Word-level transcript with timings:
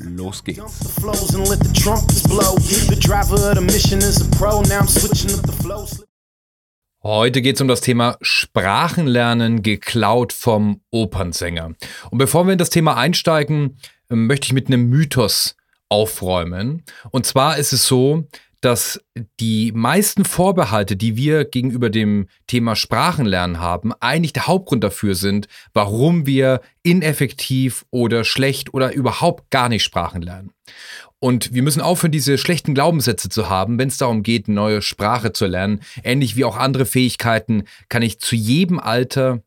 los 0.00 0.44
geht's. 0.44 0.60
Heute 7.02 7.40
geht 7.40 7.54
es 7.56 7.60
um 7.60 7.68
das 7.68 7.80
Thema 7.80 8.18
Sprachenlernen 8.20 9.62
geklaut 9.62 10.32
vom 10.32 10.80
Opernsänger. 10.90 11.74
Und 12.10 12.18
bevor 12.18 12.46
wir 12.46 12.52
in 12.52 12.58
das 12.58 12.70
Thema 12.70 12.96
einsteigen, 12.96 13.78
möchte 14.08 14.46
ich 14.46 14.52
mit 14.52 14.66
einem 14.66 14.88
Mythos 14.88 15.56
aufräumen. 15.88 16.82
Und 17.10 17.26
zwar 17.26 17.58
ist 17.58 17.72
es 17.72 17.86
so, 17.86 18.26
dass 18.60 19.00
die 19.40 19.72
meisten 19.72 20.24
Vorbehalte, 20.24 20.96
die 20.96 21.16
wir 21.16 21.44
gegenüber 21.44 21.90
dem 21.90 22.28
Thema 22.46 22.76
Sprachenlernen 22.76 23.60
haben, 23.60 23.92
eigentlich 24.00 24.32
der 24.32 24.46
Hauptgrund 24.46 24.82
dafür 24.82 25.14
sind, 25.14 25.46
warum 25.72 26.26
wir 26.26 26.60
ineffektiv 26.82 27.84
oder 27.90 28.24
schlecht 28.24 28.74
oder 28.74 28.92
überhaupt 28.92 29.50
gar 29.50 29.68
nicht 29.68 29.82
Sprachen 29.82 30.22
lernen. 30.22 30.52
Und 31.18 31.54
wir 31.54 31.62
müssen 31.62 31.80
aufhören, 31.80 32.12
diese 32.12 32.36
schlechten 32.38 32.74
Glaubenssätze 32.74 33.28
zu 33.28 33.48
haben, 33.48 33.78
wenn 33.78 33.88
es 33.88 33.96
darum 33.96 34.22
geht, 34.22 34.48
eine 34.48 34.54
neue 34.54 34.82
Sprache 34.82 35.32
zu 35.32 35.46
lernen. 35.46 35.80
Ähnlich 36.04 36.36
wie 36.36 36.44
auch 36.44 36.56
andere 36.56 36.86
Fähigkeiten 36.86 37.64
kann 37.88 38.02
ich 38.02 38.20
zu 38.20 38.36
jedem 38.36 38.78
Alter 38.78 39.42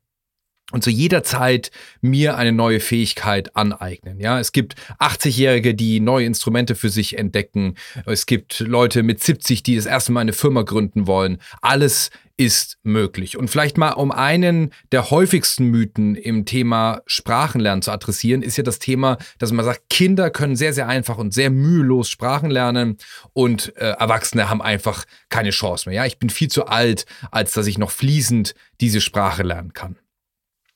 und 0.72 0.84
zu 0.84 0.90
jeder 0.90 1.24
Zeit 1.24 1.72
mir 2.02 2.38
eine 2.38 2.52
neue 2.52 2.80
Fähigkeit 2.80 3.56
aneignen. 3.56 4.20
Ja, 4.20 4.40
es 4.40 4.52
gibt 4.52 4.76
80-Jährige, 5.00 5.74
die 5.74 6.00
neue 6.00 6.26
Instrumente 6.26 6.76
für 6.76 6.90
sich 6.90 7.18
entdecken. 7.18 7.76
Es 8.06 8.26
gibt 8.26 8.60
Leute 8.60 9.04
mit 9.04 9.24
70, 9.24 9.64
die 9.64 9.76
das 9.76 9.86
erste 9.86 10.12
Mal 10.12 10.22
eine 10.22 10.34
Firma 10.34 10.62
gründen 10.62 11.08
wollen. 11.08 11.40
Alles 11.62 12.12
ist 12.40 12.78
möglich. 12.84 13.36
Und 13.36 13.50
vielleicht 13.50 13.78
mal 13.78 13.92
um 13.92 14.12
einen 14.12 14.72
der 14.94 15.10
häufigsten 15.12 15.66
Mythen 15.66 16.16
im 16.16 16.46
Thema 16.46 17.02
Sprachenlernen 17.06 17.82
zu 17.82 17.92
adressieren, 17.92 18.44
ist 18.44 18.56
ja 18.56 18.64
das 18.64 18.80
Thema, 18.80 19.18
dass 19.40 19.52
man 19.52 19.66
sagt, 19.66 19.90
Kinder 19.90 20.30
können 20.30 20.56
sehr, 20.56 20.74
sehr 20.74 20.88
einfach 20.88 21.18
und 21.18 21.34
sehr 21.34 21.50
mühelos 21.50 22.10
Sprachen 22.10 22.50
lernen 22.50 22.98
und 23.34 23.76
äh, 23.76 23.90
Erwachsene 23.90 24.50
haben 24.50 24.62
einfach 24.62 25.04
keine 25.28 25.50
Chance 25.50 25.90
mehr. 25.90 25.98
Ja, 25.98 26.06
ich 26.06 26.18
bin 26.18 26.30
viel 26.30 26.48
zu 26.48 26.66
alt, 26.68 27.06
als 27.30 27.52
dass 27.52 27.68
ich 27.68 27.78
noch 27.78 27.92
fließend 27.92 28.56
diese 28.80 29.02
Sprache 29.02 29.44
lernen 29.44 29.74
kann. 29.74 29.98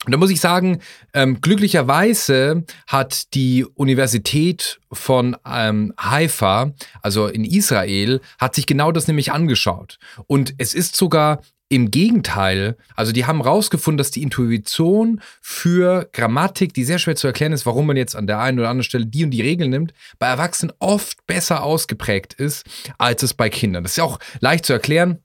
Und 0.05 0.11
da 0.11 0.17
muss 0.17 0.31
ich 0.31 0.41
sagen, 0.41 0.79
ähm, 1.13 1.39
glücklicherweise 1.39 2.65
hat 2.87 3.33
die 3.33 3.65
Universität 3.75 4.79
von 4.91 5.37
ähm, 5.45 5.93
Haifa, 5.97 6.73
also 7.01 7.27
in 7.27 7.45
Israel, 7.45 8.19
hat 8.37 8.55
sich 8.55 8.65
genau 8.65 8.91
das 8.91 9.07
nämlich 9.07 9.31
angeschaut. 9.31 9.97
Und 10.27 10.55
es 10.57 10.73
ist 10.73 10.95
sogar 10.95 11.41
im 11.69 11.89
Gegenteil, 11.89 12.77
also 12.95 13.11
die 13.11 13.25
haben 13.25 13.41
herausgefunden, 13.41 13.97
dass 13.97 14.11
die 14.11 14.21
Intuition 14.21 15.21
für 15.41 16.07
Grammatik, 16.13 16.73
die 16.73 16.83
sehr 16.83 16.99
schwer 16.99 17.15
zu 17.15 17.25
erklären 17.25 17.53
ist, 17.53 17.65
warum 17.65 17.87
man 17.87 17.97
jetzt 17.97 18.15
an 18.15 18.27
der 18.27 18.39
einen 18.39 18.59
oder 18.59 18.69
anderen 18.69 18.83
Stelle 18.83 19.07
die 19.07 19.23
und 19.23 19.31
die 19.31 19.41
Regeln 19.41 19.71
nimmt, 19.71 19.93
bei 20.19 20.27
Erwachsenen 20.27 20.73
oft 20.77 21.25
besser 21.25 21.63
ausgeprägt 21.63 22.33
ist, 22.33 22.65
als 22.99 23.23
es 23.23 23.33
bei 23.33 23.49
Kindern. 23.49 23.83
Das 23.83 23.93
ist 23.93 23.97
ja 23.97 24.03
auch 24.03 24.19
leicht 24.39 24.65
zu 24.65 24.73
erklären. 24.73 25.19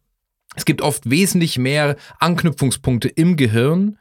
Es 0.56 0.64
gibt 0.64 0.80
oft 0.80 1.10
wesentlich 1.10 1.58
mehr 1.58 1.96
Anknüpfungspunkte 2.18 3.08
im 3.08 3.36
Gehirn, 3.36 3.98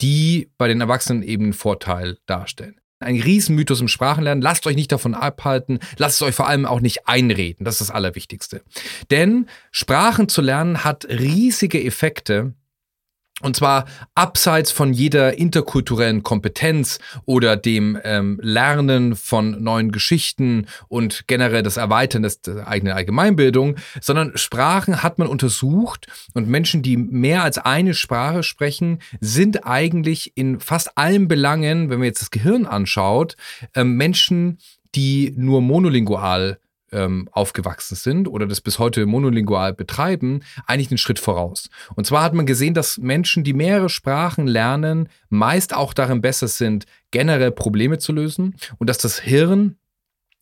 die 0.00 0.50
bei 0.58 0.68
den 0.68 0.80
Erwachsenen 0.80 1.22
eben 1.22 1.44
einen 1.44 1.52
Vorteil 1.52 2.18
darstellen. 2.26 2.80
Ein 3.02 3.18
Riesenmythos 3.18 3.80
im 3.80 3.88
Sprachenlernen. 3.88 4.42
Lasst 4.42 4.66
euch 4.66 4.76
nicht 4.76 4.92
davon 4.92 5.14
abhalten. 5.14 5.78
Lasst 5.96 6.16
es 6.16 6.22
euch 6.22 6.34
vor 6.34 6.48
allem 6.48 6.66
auch 6.66 6.80
nicht 6.80 7.08
einreden. 7.08 7.64
Das 7.64 7.74
ist 7.74 7.88
das 7.88 7.90
Allerwichtigste. 7.90 8.62
Denn 9.10 9.46
Sprachen 9.70 10.28
zu 10.28 10.42
lernen 10.42 10.84
hat 10.84 11.06
riesige 11.06 11.82
Effekte 11.82 12.52
und 13.42 13.56
zwar 13.56 13.86
abseits 14.14 14.70
von 14.70 14.92
jeder 14.92 15.38
interkulturellen 15.38 16.22
Kompetenz 16.22 16.98
oder 17.24 17.56
dem 17.56 17.98
ähm, 18.04 18.38
Lernen 18.42 19.16
von 19.16 19.62
neuen 19.62 19.92
Geschichten 19.92 20.66
und 20.88 21.26
generell 21.26 21.62
das 21.62 21.76
Erweitern 21.76 22.22
des, 22.22 22.42
der 22.42 22.68
eigenen 22.68 22.94
Allgemeinbildung, 22.94 23.76
sondern 24.00 24.36
Sprachen 24.36 25.02
hat 25.02 25.18
man 25.18 25.28
untersucht 25.28 26.06
und 26.34 26.48
Menschen, 26.48 26.82
die 26.82 26.96
mehr 26.96 27.42
als 27.42 27.58
eine 27.58 27.94
Sprache 27.94 28.42
sprechen, 28.42 29.00
sind 29.20 29.66
eigentlich 29.66 30.32
in 30.36 30.60
fast 30.60 30.96
allen 30.96 31.28
Belangen, 31.28 31.90
wenn 31.90 31.98
man 31.98 32.06
jetzt 32.06 32.22
das 32.22 32.30
Gehirn 32.30 32.66
anschaut, 32.66 33.36
ähm, 33.74 33.96
Menschen, 33.96 34.58
die 34.94 35.32
nur 35.36 35.60
monolingual 35.60 36.58
ähm, 36.92 37.28
aufgewachsen 37.32 37.96
sind 37.96 38.28
oder 38.28 38.46
das 38.46 38.60
bis 38.60 38.78
heute 38.78 39.06
monolingual 39.06 39.72
betreiben, 39.72 40.40
eigentlich 40.66 40.90
einen 40.90 40.98
Schritt 40.98 41.18
voraus. 41.18 41.68
Und 41.94 42.06
zwar 42.06 42.22
hat 42.22 42.34
man 42.34 42.46
gesehen, 42.46 42.74
dass 42.74 42.98
Menschen, 42.98 43.44
die 43.44 43.52
mehrere 43.52 43.88
Sprachen 43.88 44.46
lernen, 44.46 45.08
meist 45.28 45.74
auch 45.74 45.94
darin 45.94 46.20
besser 46.20 46.48
sind, 46.48 46.86
generell 47.10 47.50
Probleme 47.50 47.98
zu 47.98 48.12
lösen 48.12 48.56
und 48.78 48.88
dass 48.88 48.98
das 48.98 49.18
Hirn 49.18 49.76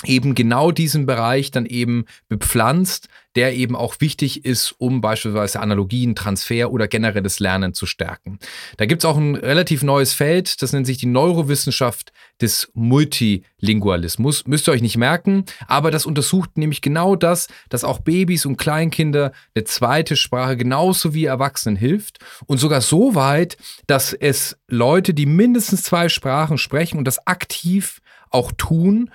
eben 0.04 0.34
genau 0.34 0.70
diesen 0.70 1.06
Bereich 1.06 1.50
dann 1.50 1.66
eben 1.66 2.04
bepflanzt, 2.28 3.08
der 3.34 3.54
eben 3.54 3.76
auch 3.76 3.96
wichtig 4.00 4.44
ist, 4.44 4.74
um 4.78 5.00
beispielsweise 5.00 5.60
Analogien, 5.60 6.14
Transfer 6.14 6.70
oder 6.70 6.88
generelles 6.88 7.40
Lernen 7.40 7.74
zu 7.74 7.84
stärken. 7.84 8.38
Da 8.76 8.86
gibt 8.86 9.02
es 9.02 9.04
auch 9.04 9.16
ein 9.16 9.34
relativ 9.34 9.82
neues 9.82 10.12
Feld, 10.12 10.62
das 10.62 10.72
nennt 10.72 10.86
sich 10.86 10.98
die 10.98 11.06
Neurowissenschaft 11.06 12.12
des 12.40 12.70
Multilingualismus. 12.74 14.46
Müsst 14.46 14.68
ihr 14.68 14.72
euch 14.72 14.82
nicht 14.82 14.96
merken, 14.96 15.44
aber 15.66 15.90
das 15.90 16.06
untersucht 16.06 16.56
nämlich 16.56 16.80
genau 16.80 17.16
das, 17.16 17.48
dass 17.68 17.84
auch 17.84 18.00
Babys 18.00 18.46
und 18.46 18.56
Kleinkinder 18.56 19.32
eine 19.54 19.64
zweite 19.64 20.16
Sprache 20.16 20.56
genauso 20.56 21.12
wie 21.12 21.24
Erwachsenen 21.24 21.76
hilft 21.76 22.18
und 22.46 22.58
sogar 22.58 22.80
so 22.80 23.14
weit, 23.14 23.56
dass 23.88 24.12
es 24.12 24.56
Leute, 24.68 25.12
die 25.12 25.26
mindestens 25.26 25.82
zwei 25.82 26.08
Sprachen 26.08 26.58
sprechen 26.58 26.98
und 26.98 27.04
das 27.04 27.26
aktiv 27.26 28.00
auch 28.30 28.52
tun, 28.56 29.10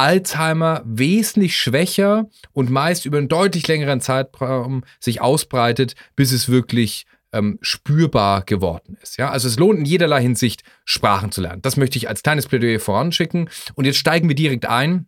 Alzheimer 0.00 0.80
wesentlich 0.86 1.58
schwächer 1.58 2.30
und 2.52 2.70
meist 2.70 3.04
über 3.04 3.18
einen 3.18 3.28
deutlich 3.28 3.68
längeren 3.68 4.00
Zeitraum 4.00 4.82
sich 4.98 5.20
ausbreitet, 5.20 5.94
bis 6.16 6.32
es 6.32 6.48
wirklich 6.48 7.04
ähm, 7.34 7.58
spürbar 7.60 8.42
geworden 8.42 8.96
ist. 9.02 9.18
Ja? 9.18 9.30
Also 9.30 9.46
es 9.46 9.58
lohnt 9.58 9.78
in 9.78 9.84
jederlei 9.84 10.22
Hinsicht, 10.22 10.62
Sprachen 10.86 11.32
zu 11.32 11.42
lernen. 11.42 11.60
Das 11.60 11.76
möchte 11.76 11.98
ich 11.98 12.08
als 12.08 12.22
kleines 12.22 12.46
Plädoyer 12.46 12.80
voranschicken. 12.80 13.50
Und 13.74 13.84
jetzt 13.84 13.98
steigen 13.98 14.26
wir 14.28 14.34
direkt 14.34 14.64
ein 14.64 15.06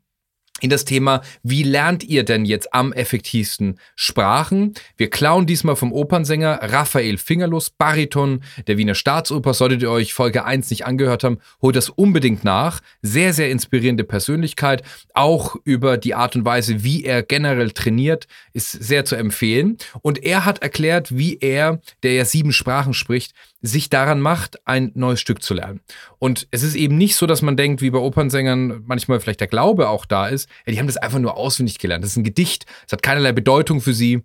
in 0.62 0.70
das 0.70 0.84
Thema, 0.84 1.22
wie 1.42 1.64
lernt 1.64 2.04
ihr 2.04 2.24
denn 2.24 2.44
jetzt 2.44 2.72
am 2.72 2.92
effektivsten 2.92 3.80
Sprachen? 3.96 4.74
Wir 4.96 5.10
klauen 5.10 5.44
diesmal 5.44 5.74
vom 5.74 5.92
Opernsänger 5.92 6.60
Raphael 6.62 7.18
Fingerlos, 7.18 7.70
Bariton 7.70 8.44
der 8.68 8.78
Wiener 8.78 8.94
Staatsoper. 8.94 9.54
Solltet 9.54 9.82
ihr 9.82 9.90
euch 9.90 10.14
Folge 10.14 10.44
1 10.44 10.70
nicht 10.70 10.86
angehört 10.86 11.24
haben, 11.24 11.38
holt 11.60 11.74
das 11.74 11.88
unbedingt 11.88 12.44
nach. 12.44 12.80
Sehr, 13.02 13.34
sehr 13.34 13.50
inspirierende 13.50 14.04
Persönlichkeit. 14.04 14.84
Auch 15.14 15.56
über 15.64 15.98
die 15.98 16.14
Art 16.14 16.36
und 16.36 16.44
Weise, 16.44 16.84
wie 16.84 17.04
er 17.04 17.24
generell 17.24 17.72
trainiert, 17.72 18.28
ist 18.52 18.70
sehr 18.70 19.04
zu 19.04 19.16
empfehlen. 19.16 19.78
Und 20.00 20.22
er 20.22 20.44
hat 20.44 20.62
erklärt, 20.62 21.16
wie 21.16 21.38
er, 21.38 21.80
der 22.04 22.14
ja 22.14 22.24
sieben 22.24 22.52
Sprachen 22.52 22.94
spricht, 22.94 23.34
sich 23.62 23.88
daran 23.88 24.20
macht, 24.20 24.60
ein 24.66 24.90
neues 24.94 25.20
Stück 25.20 25.42
zu 25.42 25.54
lernen. 25.54 25.80
Und 26.18 26.48
es 26.50 26.62
ist 26.62 26.74
eben 26.74 26.98
nicht 26.98 27.14
so, 27.14 27.26
dass 27.26 27.42
man 27.42 27.56
denkt, 27.56 27.80
wie 27.80 27.90
bei 27.90 27.98
Opernsängern 27.98 28.82
manchmal 28.86 29.20
vielleicht 29.20 29.40
der 29.40 29.46
Glaube 29.46 29.88
auch 29.88 30.04
da 30.04 30.26
ist. 30.26 30.48
Ja, 30.66 30.72
die 30.72 30.78
haben 30.78 30.86
das 30.86 30.96
einfach 30.96 31.18
nur 31.18 31.36
auswendig 31.36 31.78
gelernt. 31.78 32.04
Das 32.04 32.12
ist 32.12 32.16
ein 32.16 32.24
Gedicht. 32.24 32.66
Es 32.86 32.92
hat 32.92 33.02
keinerlei 33.02 33.32
Bedeutung 33.32 33.81
für 33.81 33.94
sie. 33.94 34.22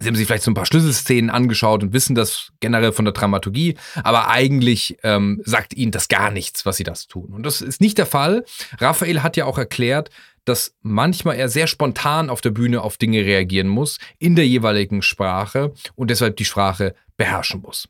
Sie 0.00 0.08
haben 0.08 0.16
sich 0.16 0.26
vielleicht 0.26 0.42
so 0.42 0.50
ein 0.50 0.54
paar 0.54 0.66
Schlüsselszenen 0.66 1.30
angeschaut 1.30 1.84
und 1.84 1.92
wissen 1.92 2.16
das 2.16 2.50
generell 2.58 2.90
von 2.90 3.04
der 3.04 3.14
Dramaturgie, 3.14 3.76
aber 4.02 4.28
eigentlich 4.28 4.96
ähm, 5.04 5.40
sagt 5.44 5.72
ihnen 5.72 5.92
das 5.92 6.08
gar 6.08 6.32
nichts, 6.32 6.66
was 6.66 6.76
sie 6.76 6.82
das 6.82 7.06
tun. 7.06 7.32
Und 7.32 7.44
das 7.44 7.60
ist 7.60 7.80
nicht 7.80 7.96
der 7.98 8.06
Fall. 8.06 8.44
Raphael 8.78 9.22
hat 9.22 9.36
ja 9.36 9.44
auch 9.44 9.56
erklärt, 9.56 10.10
dass 10.44 10.74
manchmal 10.82 11.36
er 11.36 11.48
sehr 11.48 11.68
spontan 11.68 12.28
auf 12.28 12.40
der 12.40 12.50
Bühne 12.50 12.82
auf 12.82 12.96
Dinge 12.96 13.24
reagieren 13.24 13.68
muss, 13.68 13.98
in 14.18 14.34
der 14.34 14.46
jeweiligen 14.46 15.00
Sprache 15.00 15.72
und 15.94 16.10
deshalb 16.10 16.36
die 16.36 16.44
Sprache 16.44 16.94
beherrschen 17.16 17.62
muss. 17.62 17.88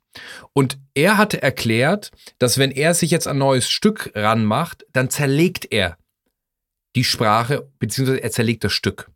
Und 0.52 0.78
er 0.94 1.16
hatte 1.16 1.42
erklärt, 1.42 2.10
dass 2.38 2.58
wenn 2.58 2.70
er 2.70 2.92
sich 2.94 3.10
jetzt 3.10 3.26
ein 3.26 3.38
neues 3.38 3.70
Stück 3.70 4.12
ranmacht, 4.14 4.84
dann 4.92 5.08
zerlegt 5.08 5.72
er 5.72 5.96
die 6.94 7.04
Sprache, 7.04 7.68
beziehungsweise 7.78 8.22
er 8.22 8.30
zerlegt 8.30 8.64
das 8.64 8.72
Stück. 8.72 9.08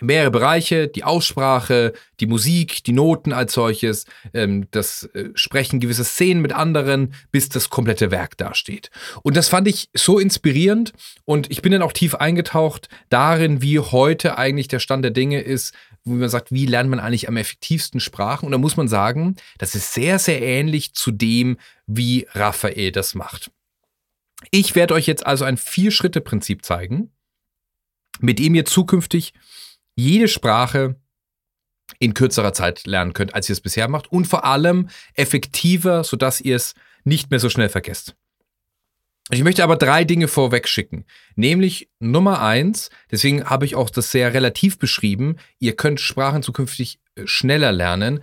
mehrere 0.00 0.32
Bereiche, 0.32 0.88
die 0.88 1.04
Aussprache, 1.04 1.92
die 2.18 2.26
Musik, 2.26 2.82
die 2.84 2.92
Noten 2.92 3.32
als 3.32 3.52
solches, 3.52 4.04
ähm, 4.34 4.66
das 4.72 5.04
äh, 5.14 5.30
Sprechen 5.34 5.78
gewisser 5.78 6.02
Szenen 6.02 6.42
mit 6.42 6.52
anderen, 6.52 7.14
bis 7.30 7.48
das 7.48 7.70
komplette 7.70 8.10
Werk 8.10 8.36
dasteht. 8.36 8.90
Und 9.22 9.36
das 9.36 9.48
fand 9.48 9.68
ich 9.68 9.90
so 9.94 10.18
inspirierend 10.18 10.92
und 11.24 11.50
ich 11.52 11.62
bin 11.62 11.70
dann 11.70 11.82
auch 11.82 11.92
tief 11.92 12.16
eingetaucht 12.16 12.88
darin, 13.10 13.62
wie 13.62 13.78
heute 13.78 14.38
eigentlich 14.38 14.66
der 14.66 14.80
Stand 14.80 15.04
der 15.04 15.12
Dinge 15.12 15.40
ist, 15.40 15.72
wo 16.04 16.14
man 16.14 16.28
sagt, 16.28 16.50
wie 16.50 16.66
lernt 16.66 16.90
man 16.90 16.98
eigentlich 16.98 17.28
am 17.28 17.36
effektivsten 17.36 18.00
Sprachen? 18.00 18.46
Und 18.46 18.52
da 18.52 18.58
muss 18.58 18.76
man 18.76 18.88
sagen, 18.88 19.36
das 19.58 19.76
ist 19.76 19.94
sehr, 19.94 20.18
sehr 20.18 20.42
ähnlich 20.42 20.94
zu 20.94 21.12
dem, 21.12 21.58
wie 21.86 22.26
Raphael 22.32 22.90
das 22.90 23.14
macht. 23.14 23.52
Ich 24.50 24.74
werde 24.74 24.94
euch 24.94 25.06
jetzt 25.06 25.26
also 25.26 25.44
ein 25.44 25.56
Vier-Schritte-Prinzip 25.56 26.64
zeigen, 26.64 27.12
mit 28.20 28.38
dem 28.38 28.54
ihr 28.54 28.64
zukünftig 28.64 29.32
jede 29.94 30.28
Sprache 30.28 30.96
in 31.98 32.14
kürzerer 32.14 32.52
Zeit 32.52 32.86
lernen 32.86 33.12
könnt, 33.12 33.34
als 33.34 33.48
ihr 33.48 33.54
es 33.54 33.60
bisher 33.60 33.88
macht 33.88 34.10
und 34.10 34.26
vor 34.26 34.44
allem 34.44 34.88
effektiver, 35.14 36.04
sodass 36.04 36.40
ihr 36.40 36.56
es 36.56 36.74
nicht 37.04 37.30
mehr 37.30 37.40
so 37.40 37.48
schnell 37.48 37.68
vergesst. 37.68 38.16
Ich 39.30 39.44
möchte 39.44 39.62
aber 39.62 39.76
drei 39.76 40.04
Dinge 40.04 40.26
vorweg 40.26 40.68
schicken. 40.68 41.04
Nämlich 41.36 41.90
Nummer 42.00 42.42
eins, 42.42 42.90
deswegen 43.10 43.48
habe 43.48 43.64
ich 43.64 43.76
auch 43.76 43.88
das 43.88 44.10
sehr 44.10 44.34
relativ 44.34 44.78
beschrieben, 44.78 45.36
ihr 45.58 45.76
könnt 45.76 46.00
Sprachen 46.00 46.42
zukünftig 46.42 46.98
äh, 47.14 47.26
schneller 47.26 47.72
lernen, 47.72 48.22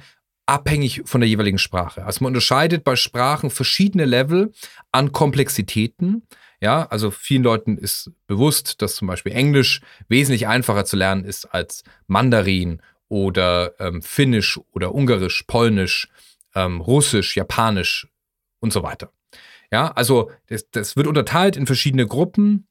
abhängig 0.50 1.04
von 1.06 1.22
der 1.22 1.30
jeweiligen 1.30 1.60
Sprache. 1.60 2.06
Also 2.06 2.24
man 2.24 2.31
unterscheidet 2.31 2.84
bei 2.84 2.96
Sprachen 2.96 3.51
verschiedene 3.51 4.06
Level 4.06 4.51
an 4.92 5.12
Komplexitäten. 5.12 6.24
Ja, 6.60 6.88
also 6.88 7.12
vielen 7.12 7.44
Leuten 7.44 7.78
ist 7.78 8.12
bewusst, 8.25 8.81
dass 8.81 8.96
zum 8.96 9.07
Beispiel 9.07 9.31
Englisch 9.31 9.81
wesentlich 10.07 10.48
einfacher 10.48 10.86
zu 10.86 10.98
lernen 10.98 11.24
ist 11.24 11.46
als 11.46 11.84
Mandarin 12.07 12.81
oder 13.10 13.80
ähm, 13.80 14.01
Finnisch 14.01 14.60
oder 14.74 14.96
Ungarisch, 14.96 15.44
Polnisch, 15.44 16.10
ähm, 16.56 16.81
Russisch, 16.81 17.38
Japanisch 17.38 18.07
und 18.60 18.74
so 18.74 18.81
weiter. 18.81 19.12
Ja, 19.72 19.92
also 19.92 20.31
das, 20.48 20.68
das 20.72 20.95
wird 20.98 21.06
unterteilt 21.06 21.57
in 21.57 21.68
verschiedene 21.68 22.07
Gruppen 22.07 22.68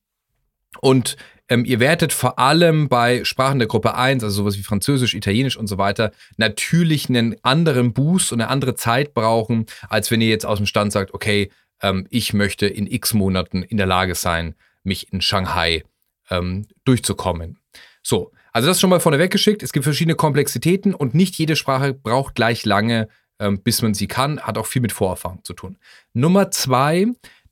und 0.80 1.16
ähm, 1.48 1.64
ihr 1.64 1.80
werdet 1.80 2.12
vor 2.12 2.38
allem 2.38 2.88
bei 2.88 3.24
Sprachen 3.24 3.58
der 3.58 3.68
Gruppe 3.68 3.94
1, 3.94 4.22
also 4.22 4.42
sowas 4.42 4.58
wie 4.58 4.62
Französisch, 4.62 5.14
Italienisch 5.14 5.56
und 5.56 5.66
so 5.66 5.78
weiter, 5.78 6.12
natürlich 6.36 7.08
einen 7.08 7.36
anderen 7.42 7.92
Boost 7.92 8.32
und 8.32 8.40
eine 8.40 8.50
andere 8.50 8.74
Zeit 8.74 9.14
brauchen, 9.14 9.66
als 9.88 10.10
wenn 10.10 10.20
ihr 10.20 10.28
jetzt 10.28 10.46
aus 10.46 10.58
dem 10.58 10.66
Stand 10.66 10.92
sagt, 10.92 11.14
okay, 11.14 11.50
ähm, 11.82 12.06
ich 12.10 12.34
möchte 12.34 12.66
in 12.66 12.86
x 12.86 13.14
Monaten 13.14 13.62
in 13.62 13.76
der 13.76 13.86
Lage 13.86 14.14
sein, 14.14 14.54
mich 14.82 15.12
in 15.12 15.20
Shanghai 15.20 15.84
ähm, 16.30 16.66
durchzukommen. 16.84 17.58
So, 18.02 18.32
also 18.52 18.68
das 18.68 18.80
schon 18.80 18.90
mal 18.90 19.00
vorneweg 19.00 19.30
geschickt. 19.30 19.62
Es 19.62 19.72
gibt 19.72 19.84
verschiedene 19.84 20.16
Komplexitäten 20.16 20.94
und 20.94 21.14
nicht 21.14 21.36
jede 21.36 21.56
Sprache 21.56 21.94
braucht 21.94 22.34
gleich 22.34 22.64
lange, 22.64 23.08
ähm, 23.38 23.62
bis 23.62 23.82
man 23.82 23.94
sie 23.94 24.08
kann. 24.08 24.40
Hat 24.40 24.58
auch 24.58 24.66
viel 24.66 24.82
mit 24.82 24.92
Vorerfahrung 24.92 25.44
zu 25.44 25.52
tun. 25.54 25.78
Nummer 26.12 26.50
zwei, 26.50 27.06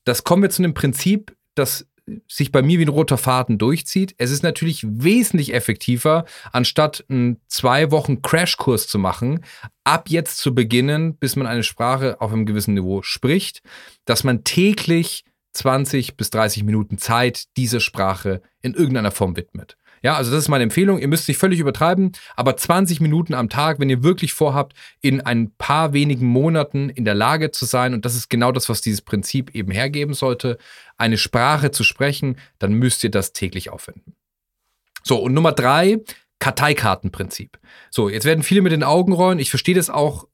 das 0.05 0.25
kommen 0.25 0.43
wir 0.43 0.51
zu 0.51 0.63
einem 0.63 0.75
Prinzip, 0.75 1.37
das 1.55 1.87
sich 2.29 2.53
bei 2.53 2.63
mir 2.63 2.79
wie 2.79 2.85
ein 2.85 2.89
roter 2.89 3.19
Faden 3.19 3.59
durchzieht. 3.59 4.15
Es 4.19 4.31
ist 4.31 4.43
natürlich 4.43 4.85
wesentlich 4.87 5.53
effektiver, 5.53 6.25
anstatt 6.53 7.05
einen 7.09 7.41
zwei 7.49 7.91
Wochen 7.91 8.23
Crashkurs 8.23 8.87
zu 8.89 8.99
machen, 8.99 9.45
ab 9.85 10.09
jetzt 10.09 10.39
zu 10.39 10.55
beginnen, 10.55 11.17
bis 11.17 11.37
man 11.37 11.47
eine 11.47 11.63
Sprache 11.63 12.21
auf 12.21 12.33
einem 12.33 12.47
gewissen 12.47 12.75
Niveau 12.75 13.03
spricht, 13.03 13.63
dass 14.05 14.25
man 14.25 14.45
täglich 14.45 15.25
20 15.55 16.17
bis 16.17 16.31
30 16.31 16.65
Minuten 16.65 16.99
Zeit 16.99 17.45
dieser 17.57 17.81
Sprache 17.81 18.43
in 18.61 18.75
irgendeiner 18.75 19.11
Form 19.11 19.37
widmet. 19.37 19.77
Ja, 20.03 20.15
also 20.15 20.31
das 20.31 20.41
ist 20.45 20.49
meine 20.49 20.65
Empfehlung. 20.65 20.99
Ihr 20.99 21.09
müsst 21.09 21.29
nicht 21.29 21.39
völlig 21.39 21.61
übertreiben, 21.61 22.13
aber 22.37 22.57
20 22.57 23.01
Minuten 23.01 23.35
am 23.35 23.49
Tag, 23.49 23.81
wenn 23.81 23.91
ihr 23.91 24.03
wirklich 24.03 24.33
vorhabt, 24.33 24.75
in 25.01 25.21
ein 25.21 25.51
paar 25.57 25.93
wenigen 25.93 26.27
Monaten 26.27 26.89
in 26.91 27.05
der 27.05 27.15
Lage 27.15 27.51
zu 27.51 27.65
sein, 27.65 27.95
und 27.95 28.05
das 28.05 28.15
ist 28.15 28.29
genau 28.29 28.53
das, 28.53 28.69
was 28.69 28.81
dieses 28.81 29.03
Prinzip 29.03 29.55
eben 29.55 29.71
hergeben 29.71 30.15
sollte, 30.15 30.59
eine 30.97 31.19
Sprache 31.19 31.71
zu 31.71 31.85
sprechen, 31.85 32.39
dann 32.59 32.73
müsst 32.73 33.05
ihr 33.05 33.11
das 33.11 33.33
täglich 33.33 33.71
aufwenden. 33.71 34.15
So, 35.03 35.19
und 35.19 35.35
Nummer 35.35 35.53
drei, 35.53 35.99
Karteikartenprinzip. 36.39 37.59
So, 37.91 38.09
jetzt 38.09 38.25
werden 38.25 38.43
viele 38.43 38.63
mit 38.63 38.73
den 38.73 38.83
Augen 38.83 39.13
rollen. 39.13 39.39
Ich 39.39 39.51
verstehe 39.51 39.75
das 39.75 39.89
auch 39.89 40.27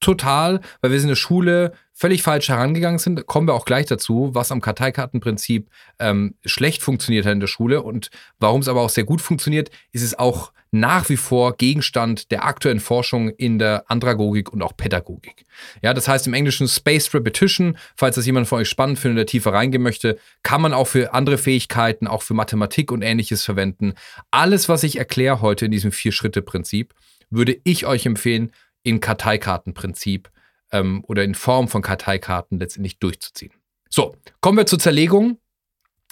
total, 0.00 0.60
weil 0.80 0.90
wir 0.90 1.00
in 1.00 1.08
der 1.08 1.14
Schule 1.14 1.72
völlig 1.92 2.22
falsch 2.22 2.48
herangegangen 2.48 2.98
sind. 2.98 3.26
Kommen 3.26 3.46
wir 3.46 3.54
auch 3.54 3.66
gleich 3.66 3.86
dazu, 3.86 4.30
was 4.32 4.50
am 4.50 4.60
Karteikartenprinzip 4.60 5.68
ähm, 5.98 6.34
schlecht 6.44 6.82
funktioniert 6.82 7.26
hat 7.26 7.34
in 7.34 7.40
der 7.40 7.46
Schule 7.46 7.82
und 7.82 8.10
warum 8.38 8.62
es 8.62 8.68
aber 8.68 8.80
auch 8.80 8.90
sehr 8.90 9.04
gut 9.04 9.20
funktioniert, 9.20 9.70
ist 9.92 10.02
es 10.02 10.18
auch 10.18 10.52
nach 10.72 11.08
wie 11.08 11.16
vor 11.16 11.56
Gegenstand 11.56 12.30
der 12.30 12.44
aktuellen 12.44 12.80
Forschung 12.80 13.28
in 13.30 13.58
der 13.58 13.90
Andragogik 13.90 14.52
und 14.52 14.62
auch 14.62 14.76
Pädagogik. 14.76 15.44
Ja, 15.82 15.94
das 15.94 16.06
heißt 16.06 16.26
im 16.26 16.34
Englischen 16.34 16.68
Spaced 16.68 17.12
Repetition, 17.12 17.76
falls 17.96 18.14
das 18.14 18.26
jemand 18.26 18.46
von 18.46 18.60
euch 18.60 18.68
spannend 18.68 18.98
findet 18.98 19.18
oder 19.18 19.26
tiefer 19.26 19.52
reingehen 19.52 19.82
möchte, 19.82 20.18
kann 20.42 20.62
man 20.62 20.72
auch 20.72 20.86
für 20.86 21.12
andere 21.12 21.38
Fähigkeiten, 21.38 22.06
auch 22.06 22.22
für 22.22 22.34
Mathematik 22.34 22.92
und 22.92 23.02
ähnliches 23.02 23.44
verwenden. 23.44 23.94
Alles, 24.30 24.68
was 24.68 24.84
ich 24.84 24.96
erkläre 24.96 25.40
heute 25.40 25.64
in 25.64 25.72
diesem 25.72 25.92
Vier-Schritte-Prinzip, 25.92 26.94
würde 27.30 27.56
ich 27.64 27.86
euch 27.86 28.06
empfehlen, 28.06 28.52
in 28.82 29.00
Karteikartenprinzip 29.00 30.30
ähm, 30.72 31.04
oder 31.06 31.24
in 31.24 31.34
Form 31.34 31.68
von 31.68 31.82
Karteikarten 31.82 32.58
letztendlich 32.58 32.98
durchzuziehen. 32.98 33.52
So, 33.88 34.16
kommen 34.40 34.58
wir 34.58 34.66
zur 34.66 34.78
Zerlegung, 34.78 35.38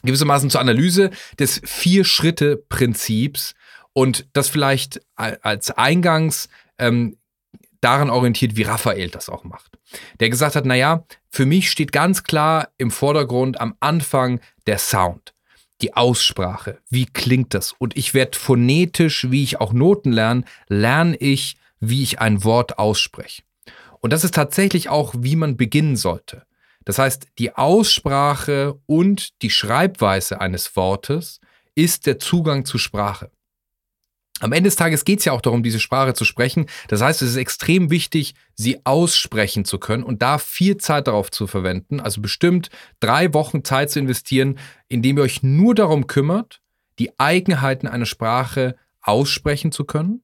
gewissermaßen 0.03 0.50
zur 0.50 0.61
Analyse 0.61 1.11
des 1.38 1.61
Vier-Schritte-Prinzips 1.65 3.55
und 3.93 4.29
das 4.32 4.49
vielleicht 4.49 5.00
als 5.15 5.70
Eingangs 5.70 6.49
ähm, 6.79 7.17
daran 7.81 8.11
orientiert, 8.11 8.56
wie 8.56 8.62
Raphael 8.62 9.09
das 9.11 9.29
auch 9.29 9.44
macht. 9.44 9.79
Der 10.20 10.31
gesagt 10.31 10.56
hat, 10.56 10.67
naja, 10.67 11.05
für 11.31 11.47
mich 11.47 11.70
steht 11.70 11.93
ganz 11.93 12.25
klar 12.25 12.69
im 12.79 12.91
Vordergrund 12.91 13.61
am 13.61 13.75
Anfang 13.81 14.41
der 14.67 14.79
Sound, 14.79 15.35
die 15.81 15.94
Aussprache, 15.94 16.79
wie 16.91 17.06
klingt 17.06 17.55
das? 17.55 17.73
Und 17.73 17.97
ich 17.97 18.15
werde 18.15 18.37
phonetisch, 18.37 19.31
wie 19.31 19.44
ich 19.44 19.61
auch 19.61 19.73
Noten 19.73 20.12
lerne, 20.12 20.44
lerne 20.69 21.17
ich 21.17 21.56
wie 21.80 22.02
ich 22.02 22.20
ein 22.20 22.44
Wort 22.44 22.78
ausspreche. 22.78 23.42
Und 24.00 24.12
das 24.12 24.25
ist 24.25 24.34
tatsächlich 24.34 24.88
auch, 24.88 25.14
wie 25.19 25.36
man 25.36 25.56
beginnen 25.56 25.96
sollte. 25.96 26.44
Das 26.84 26.98
heißt, 26.98 27.26
die 27.38 27.54
Aussprache 27.54 28.78
und 28.86 29.42
die 29.42 29.50
Schreibweise 29.50 30.40
eines 30.40 30.75
Wortes 30.76 31.40
ist 31.75 32.06
der 32.06 32.19
Zugang 32.19 32.64
zur 32.64 32.80
Sprache. 32.80 33.30
Am 34.40 34.52
Ende 34.52 34.69
des 34.69 34.76
Tages 34.76 35.04
geht 35.04 35.19
es 35.19 35.25
ja 35.25 35.32
auch 35.32 35.40
darum, 35.40 35.64
diese 35.64 35.80
Sprache 35.80 36.14
zu 36.14 36.25
sprechen. 36.25 36.66
Das 36.86 37.02
heißt, 37.02 37.22
es 37.22 37.30
ist 37.30 37.36
extrem 37.36 37.90
wichtig, 37.90 38.34
sie 38.54 38.78
aussprechen 38.84 39.64
zu 39.64 39.78
können 39.78 40.04
und 40.04 40.22
da 40.22 40.38
viel 40.38 40.76
Zeit 40.76 41.08
darauf 41.08 41.31
zu 41.31 41.48
verwenden. 41.48 41.98
Also 41.98 42.20
bestimmt 42.20 42.70
drei 43.00 43.34
Wochen 43.34 43.64
Zeit 43.64 43.90
zu 43.90 43.98
investieren, 43.98 44.58
indem 44.88 45.19
ihr 45.19 45.24
euch 45.24 45.42
nur 45.42 45.74
darum 45.74 46.06
kümmert, 46.06 46.62
die 47.00 47.19
Eigenheiten 47.19 47.88
einer 47.88 48.06
Sprache 48.06 48.76
aussprechen 49.00 49.72
zu 49.72 49.84
können 49.84 50.22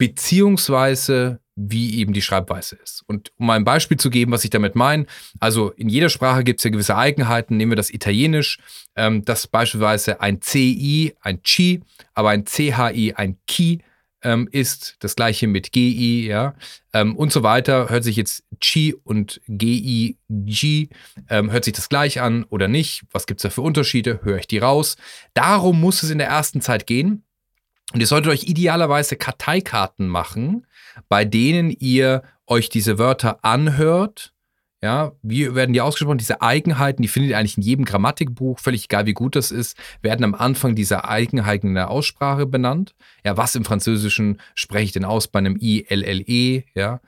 beziehungsweise 0.00 1.40
wie 1.56 1.98
eben 1.98 2.14
die 2.14 2.22
Schreibweise 2.22 2.74
ist. 2.82 3.04
Und 3.06 3.32
um 3.36 3.48
mal 3.48 3.56
ein 3.56 3.66
Beispiel 3.66 3.98
zu 3.98 4.08
geben, 4.08 4.32
was 4.32 4.44
ich 4.44 4.50
damit 4.50 4.74
meine, 4.74 5.04
also 5.40 5.72
in 5.72 5.90
jeder 5.90 6.08
Sprache 6.08 6.42
gibt 6.42 6.60
es 6.60 6.64
ja 6.64 6.70
gewisse 6.70 6.96
Eigenheiten. 6.96 7.58
Nehmen 7.58 7.72
wir 7.72 7.76
das 7.76 7.90
Italienisch, 7.90 8.60
ähm, 8.96 9.26
das 9.26 9.46
beispielsweise 9.46 10.22
ein 10.22 10.40
CI, 10.40 11.14
ein 11.20 11.42
Chi, 11.42 11.82
aber 12.14 12.30
ein 12.30 12.46
CHI, 12.46 13.12
ein 13.14 13.36
Ki 13.46 13.80
ähm, 14.22 14.48
ist. 14.50 14.96
Das 15.00 15.16
gleiche 15.16 15.46
mit 15.46 15.70
GI, 15.70 16.26
ja, 16.26 16.54
ähm, 16.94 17.14
und 17.14 17.30
so 17.30 17.42
weiter. 17.42 17.90
Hört 17.90 18.04
sich 18.04 18.16
jetzt 18.16 18.42
Chi 18.58 18.94
und 19.04 19.42
GI, 19.48 20.16
G, 20.30 20.88
ähm, 21.28 21.52
hört 21.52 21.64
sich 21.64 21.74
das 21.74 21.90
gleich 21.90 22.22
an 22.22 22.44
oder 22.44 22.68
nicht? 22.68 23.02
Was 23.12 23.26
gibt 23.26 23.40
es 23.40 23.42
da 23.42 23.50
für 23.50 23.60
Unterschiede? 23.60 24.20
Höre 24.22 24.38
ich 24.38 24.46
die 24.46 24.58
raus? 24.58 24.96
Darum 25.34 25.78
muss 25.78 26.02
es 26.02 26.08
in 26.08 26.16
der 26.16 26.28
ersten 26.28 26.62
Zeit 26.62 26.86
gehen. 26.86 27.22
Und 27.92 28.00
ihr 28.00 28.06
solltet 28.06 28.32
euch 28.32 28.44
idealerweise 28.44 29.16
Karteikarten 29.16 30.08
machen, 30.08 30.66
bei 31.08 31.24
denen 31.24 31.70
ihr 31.70 32.22
euch 32.46 32.68
diese 32.68 32.98
Wörter 32.98 33.44
anhört. 33.44 34.32
Ja, 34.82 35.12
wie 35.22 35.54
werden 35.54 35.74
die 35.74 35.82
ausgesprochen? 35.82 36.16
Diese 36.16 36.40
Eigenheiten, 36.40 37.02
die 37.02 37.08
findet 37.08 37.32
ihr 37.32 37.38
eigentlich 37.38 37.58
in 37.58 37.62
jedem 37.62 37.84
Grammatikbuch, 37.84 38.58
völlig 38.58 38.84
egal 38.84 39.04
wie 39.04 39.12
gut 39.12 39.36
das 39.36 39.50
ist, 39.50 39.76
werden 40.00 40.24
am 40.24 40.34
Anfang 40.34 40.74
dieser 40.74 41.06
Eigenheiten 41.06 41.68
in 41.68 41.74
der 41.74 41.90
Aussprache 41.90 42.46
benannt. 42.46 42.94
Ja, 43.22 43.36
was 43.36 43.54
im 43.54 43.64
Französischen 43.66 44.40
spreche 44.54 44.84
ich 44.84 44.92
denn 44.92 45.04
aus 45.04 45.28
bei 45.28 45.38
einem 45.38 45.58
I, 45.60 45.84
L, 45.88 46.02
L, 46.02 46.22
E, 46.26 46.64
ja? 46.74 47.00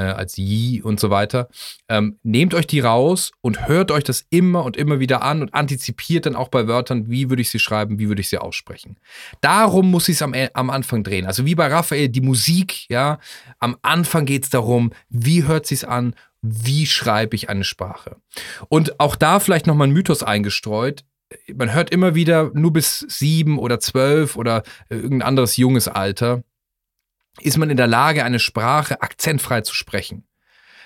Äh, 0.00 0.12
als 0.12 0.36
Yi 0.36 0.80
und 0.82 0.98
so 0.98 1.10
weiter. 1.10 1.48
Ähm, 1.88 2.18
nehmt 2.22 2.54
euch 2.54 2.66
die 2.66 2.80
raus 2.80 3.32
und 3.42 3.68
hört 3.68 3.90
euch 3.90 4.04
das 4.04 4.24
immer 4.30 4.64
und 4.64 4.76
immer 4.76 4.98
wieder 4.98 5.22
an 5.22 5.42
und 5.42 5.52
antizipiert 5.52 6.26
dann 6.26 6.36
auch 6.36 6.48
bei 6.48 6.66
Wörtern, 6.66 7.10
wie 7.10 7.28
würde 7.28 7.42
ich 7.42 7.50
sie 7.50 7.58
schreiben, 7.58 7.98
wie 7.98 8.08
würde 8.08 8.22
ich 8.22 8.30
sie 8.30 8.38
aussprechen. 8.38 8.96
Darum 9.42 9.90
muss 9.90 10.08
ich 10.08 10.16
es 10.16 10.22
am, 10.22 10.32
äh, 10.32 10.48
am 10.54 10.70
Anfang 10.70 11.04
drehen. 11.04 11.26
Also 11.26 11.44
wie 11.44 11.54
bei 11.54 11.66
Raphael, 11.66 12.08
die 12.08 12.22
Musik, 12.22 12.88
ja, 12.88 13.18
am 13.58 13.76
Anfang 13.82 14.24
geht 14.24 14.44
es 14.44 14.50
darum, 14.50 14.92
wie 15.10 15.44
hört 15.44 15.66
sich 15.66 15.86
an, 15.86 16.14
wie 16.40 16.86
schreibe 16.86 17.36
ich 17.36 17.50
eine 17.50 17.64
Sprache. 17.64 18.16
Und 18.68 18.98
auch 18.98 19.16
da 19.16 19.40
vielleicht 19.40 19.66
nochmal 19.66 19.88
ein 19.88 19.92
Mythos 19.92 20.22
eingestreut. 20.22 21.04
man 21.54 21.74
hört 21.74 21.90
immer 21.90 22.14
wieder 22.14 22.50
nur 22.54 22.72
bis 22.72 23.00
sieben 23.08 23.58
oder 23.58 23.78
zwölf 23.78 24.36
oder 24.36 24.62
irgendein 24.88 25.28
anderes 25.28 25.56
junges 25.58 25.86
Alter, 25.86 26.42
ist 27.40 27.58
man 27.58 27.70
in 27.70 27.76
der 27.76 27.86
Lage, 27.86 28.24
eine 28.24 28.38
Sprache 28.38 29.02
akzentfrei 29.02 29.60
zu 29.62 29.74
sprechen. 29.74 30.24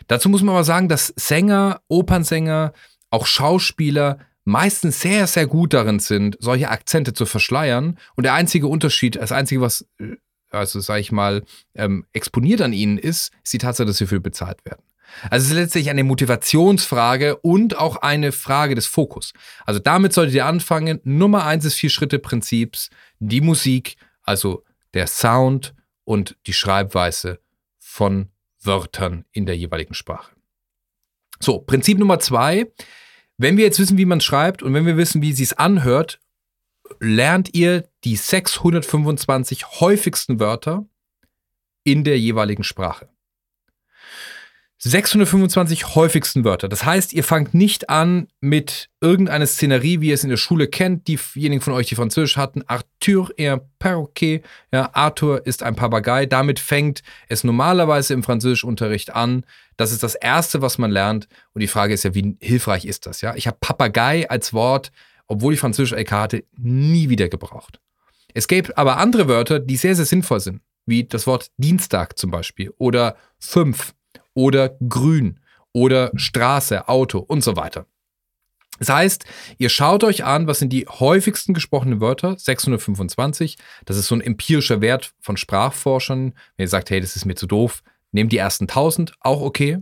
Dazu 0.06 0.28
muss 0.28 0.42
man 0.42 0.54
aber 0.54 0.64
sagen, 0.64 0.88
dass 0.88 1.12
Sänger, 1.16 1.80
Opernsänger, 1.88 2.72
auch 3.10 3.26
Schauspieler 3.26 4.18
meistens 4.44 5.00
sehr, 5.00 5.26
sehr 5.26 5.46
gut 5.46 5.72
darin 5.72 5.98
sind, 5.98 6.36
solche 6.40 6.70
Akzente 6.70 7.14
zu 7.14 7.26
verschleiern. 7.26 7.98
Und 8.14 8.24
der 8.24 8.34
einzige 8.34 8.66
Unterschied, 8.66 9.16
das 9.16 9.32
einzige, 9.32 9.60
was, 9.60 9.86
äh, 9.98 10.16
also 10.50 10.80
sag 10.80 11.00
ich 11.00 11.12
mal, 11.12 11.44
ähm, 11.74 12.04
exponiert 12.12 12.60
an 12.60 12.72
ihnen 12.72 12.98
ist, 12.98 13.32
ist 13.42 13.52
die 13.52 13.58
Tatsache, 13.58 13.86
dass 13.86 13.96
sie 13.96 14.06
für 14.06 14.20
bezahlt 14.20 14.64
werden. 14.64 14.82
Also 15.30 15.44
es 15.44 15.50
ist 15.50 15.56
letztlich 15.56 15.90
eine 15.90 16.04
Motivationsfrage 16.04 17.36
und 17.36 17.78
auch 17.78 17.96
eine 17.96 18.32
Frage 18.32 18.74
des 18.74 18.86
Fokus. 18.86 19.32
Also 19.64 19.80
damit 19.80 20.12
solltet 20.12 20.34
ihr 20.34 20.46
anfangen. 20.46 21.00
Nummer 21.04 21.46
eins 21.46 21.64
ist 21.64 21.74
Vier-Schritte-Prinzips, 21.74 22.90
die 23.20 23.40
Musik, 23.40 23.96
also 24.22 24.64
der 24.92 25.06
Sound 25.06 25.74
und 26.04 26.36
die 26.46 26.52
Schreibweise 26.52 27.40
von 27.78 28.30
Wörtern 28.60 29.24
in 29.32 29.46
der 29.46 29.56
jeweiligen 29.56 29.94
Sprache. 29.94 30.32
So, 31.40 31.58
Prinzip 31.58 31.98
Nummer 31.98 32.18
zwei. 32.18 32.72
Wenn 33.36 33.56
wir 33.56 33.64
jetzt 33.64 33.80
wissen, 33.80 33.98
wie 33.98 34.04
man 34.04 34.20
schreibt 34.20 34.62
und 34.62 34.74
wenn 34.74 34.86
wir 34.86 34.96
wissen, 34.96 35.20
wie 35.20 35.32
sie 35.32 35.42
es 35.42 35.52
anhört, 35.52 36.20
lernt 37.00 37.54
ihr 37.54 37.88
die 38.04 38.16
625 38.16 39.80
häufigsten 39.80 40.38
Wörter 40.38 40.86
in 41.82 42.04
der 42.04 42.18
jeweiligen 42.18 42.64
Sprache. 42.64 43.08
625 44.86 45.94
häufigsten 45.94 46.44
Wörter. 46.44 46.68
Das 46.68 46.84
heißt, 46.84 47.14
ihr 47.14 47.24
fangt 47.24 47.54
nicht 47.54 47.88
an 47.88 48.28
mit 48.42 48.90
irgendeiner 49.00 49.46
Szenerie, 49.46 50.02
wie 50.02 50.08
ihr 50.08 50.14
es 50.14 50.24
in 50.24 50.30
der 50.30 50.36
Schule 50.36 50.68
kennt. 50.68 51.08
Diejenigen 51.08 51.62
von 51.62 51.72
euch, 51.72 51.86
die 51.86 51.94
Französisch 51.94 52.36
hatten, 52.36 52.62
Arthur 52.66 53.30
est 53.38 53.50
un 53.50 53.60
perroquet. 53.78 54.42
Ja, 54.72 54.90
Arthur 54.92 55.46
ist 55.46 55.62
ein 55.62 55.74
Papagei. 55.74 56.26
Damit 56.26 56.60
fängt 56.60 57.02
es 57.28 57.44
normalerweise 57.44 58.12
im 58.12 58.22
Französischunterricht 58.22 59.14
an. 59.14 59.46
Das 59.78 59.90
ist 59.90 60.02
das 60.02 60.16
Erste, 60.16 60.60
was 60.60 60.76
man 60.76 60.90
lernt. 60.90 61.28
Und 61.54 61.62
die 61.62 61.66
Frage 61.66 61.94
ist 61.94 62.04
ja, 62.04 62.14
wie 62.14 62.36
hilfreich 62.40 62.84
ist 62.84 63.06
das? 63.06 63.22
Ja, 63.22 63.34
ich 63.36 63.46
habe 63.46 63.56
Papagei 63.58 64.28
als 64.28 64.52
Wort, 64.52 64.92
obwohl 65.26 65.54
ich 65.54 65.60
Französisch 65.60 65.98
LK 65.98 66.12
hatte, 66.12 66.44
nie 66.58 67.08
wieder 67.08 67.30
gebraucht. 67.30 67.80
Es 68.34 68.48
gäbe 68.48 68.76
aber 68.76 68.98
andere 68.98 69.28
Wörter, 69.28 69.60
die 69.60 69.78
sehr, 69.78 69.96
sehr 69.96 70.04
sinnvoll 70.04 70.40
sind, 70.40 70.60
wie 70.84 71.04
das 71.04 71.26
Wort 71.26 71.52
Dienstag 71.56 72.18
zum 72.18 72.30
Beispiel 72.30 72.70
oder 72.76 73.16
fünf 73.38 73.94
oder 74.34 74.76
grün 74.88 75.40
oder 75.72 76.12
Straße, 76.14 76.88
Auto 76.88 77.18
und 77.18 77.42
so 77.42 77.56
weiter. 77.56 77.86
Das 78.78 78.88
heißt, 78.88 79.24
ihr 79.58 79.68
schaut 79.68 80.02
euch 80.02 80.24
an, 80.24 80.46
was 80.46 80.58
sind 80.58 80.72
die 80.72 80.86
häufigsten 80.86 81.54
gesprochenen 81.54 82.00
Wörter, 82.00 82.36
625. 82.36 83.56
Das 83.84 83.96
ist 83.96 84.08
so 84.08 84.16
ein 84.16 84.20
empirischer 84.20 84.80
Wert 84.80 85.14
von 85.20 85.36
Sprachforschern. 85.36 86.34
Wenn 86.56 86.64
ihr 86.64 86.68
sagt, 86.68 86.90
hey, 86.90 87.00
das 87.00 87.14
ist 87.14 87.24
mir 87.24 87.36
zu 87.36 87.46
doof, 87.46 87.82
nehmt 88.10 88.32
die 88.32 88.38
ersten 88.38 88.64
1000, 88.64 89.14
auch 89.20 89.42
okay. 89.42 89.78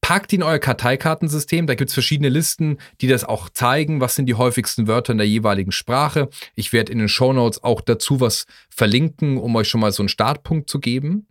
Packt 0.00 0.32
in 0.32 0.42
euer 0.42 0.58
Karteikartensystem. 0.58 1.66
Da 1.66 1.74
gibt 1.74 1.88
es 1.88 1.94
verschiedene 1.94 2.28
Listen, 2.28 2.76
die 3.00 3.08
das 3.08 3.24
auch 3.24 3.48
zeigen, 3.48 4.00
was 4.00 4.14
sind 4.14 4.26
die 4.26 4.34
häufigsten 4.34 4.86
Wörter 4.86 5.12
in 5.12 5.18
der 5.18 5.26
jeweiligen 5.26 5.72
Sprache. 5.72 6.28
Ich 6.54 6.72
werde 6.72 6.92
in 6.92 6.98
den 6.98 7.08
Show 7.08 7.32
Notes 7.32 7.64
auch 7.64 7.80
dazu 7.80 8.20
was 8.20 8.44
verlinken, 8.68 9.38
um 9.38 9.56
euch 9.56 9.68
schon 9.68 9.80
mal 9.80 9.92
so 9.92 10.02
einen 10.02 10.10
Startpunkt 10.10 10.68
zu 10.68 10.78
geben. 10.78 11.26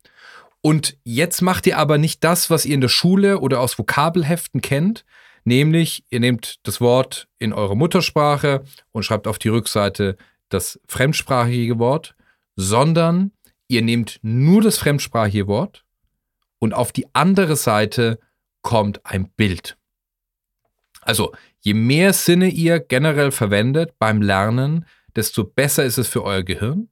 Und 0.65 0.97
jetzt 1.03 1.41
macht 1.41 1.67
ihr 1.67 1.77
aber 1.77 1.97
nicht 1.97 2.23
das, 2.23 2.49
was 2.49 2.65
ihr 2.65 2.73
in 2.75 2.81
der 2.81 2.87
Schule 2.87 3.39
oder 3.39 3.59
aus 3.59 3.77
Vokabelheften 3.77 4.61
kennt, 4.61 5.03
nämlich 5.43 6.05
ihr 6.09 6.21
nehmt 6.21 6.65
das 6.65 6.79
Wort 6.79 7.27
in 7.37 7.51
eure 7.51 7.75
Muttersprache 7.75 8.63
und 8.93 9.03
schreibt 9.03 9.27
auf 9.27 9.37
die 9.37 9.49
Rückseite 9.49 10.15
das 10.47 10.79
fremdsprachige 10.87 11.79
Wort, 11.79 12.15
sondern 12.55 13.31
ihr 13.67 13.81
nehmt 13.81 14.19
nur 14.21 14.61
das 14.61 14.77
fremdsprachige 14.77 15.47
Wort 15.47 15.83
und 16.59 16.73
auf 16.73 16.93
die 16.93 17.07
andere 17.13 17.57
Seite 17.57 18.19
kommt 18.61 19.05
ein 19.05 19.29
Bild. 19.31 19.77
Also 21.01 21.33
je 21.59 21.73
mehr 21.73 22.13
Sinne 22.13 22.47
ihr 22.47 22.79
generell 22.79 23.31
verwendet 23.31 23.95
beim 23.99 24.21
Lernen, 24.21 24.85
desto 25.13 25.43
besser 25.43 25.83
ist 25.83 25.97
es 25.97 26.07
für 26.07 26.23
euer 26.23 26.43
Gehirn. 26.43 26.87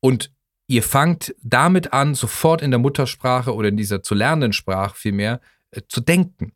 Und 0.00 0.31
ihr 0.72 0.82
fangt 0.82 1.34
damit 1.42 1.92
an, 1.92 2.14
sofort 2.14 2.62
in 2.62 2.70
der 2.70 2.80
Muttersprache 2.80 3.54
oder 3.54 3.68
in 3.68 3.76
dieser 3.76 4.02
zu 4.02 4.14
lernenden 4.14 4.54
Sprache 4.54 4.96
vielmehr 4.96 5.42
äh, 5.70 5.82
zu 5.86 6.00
denken. 6.00 6.52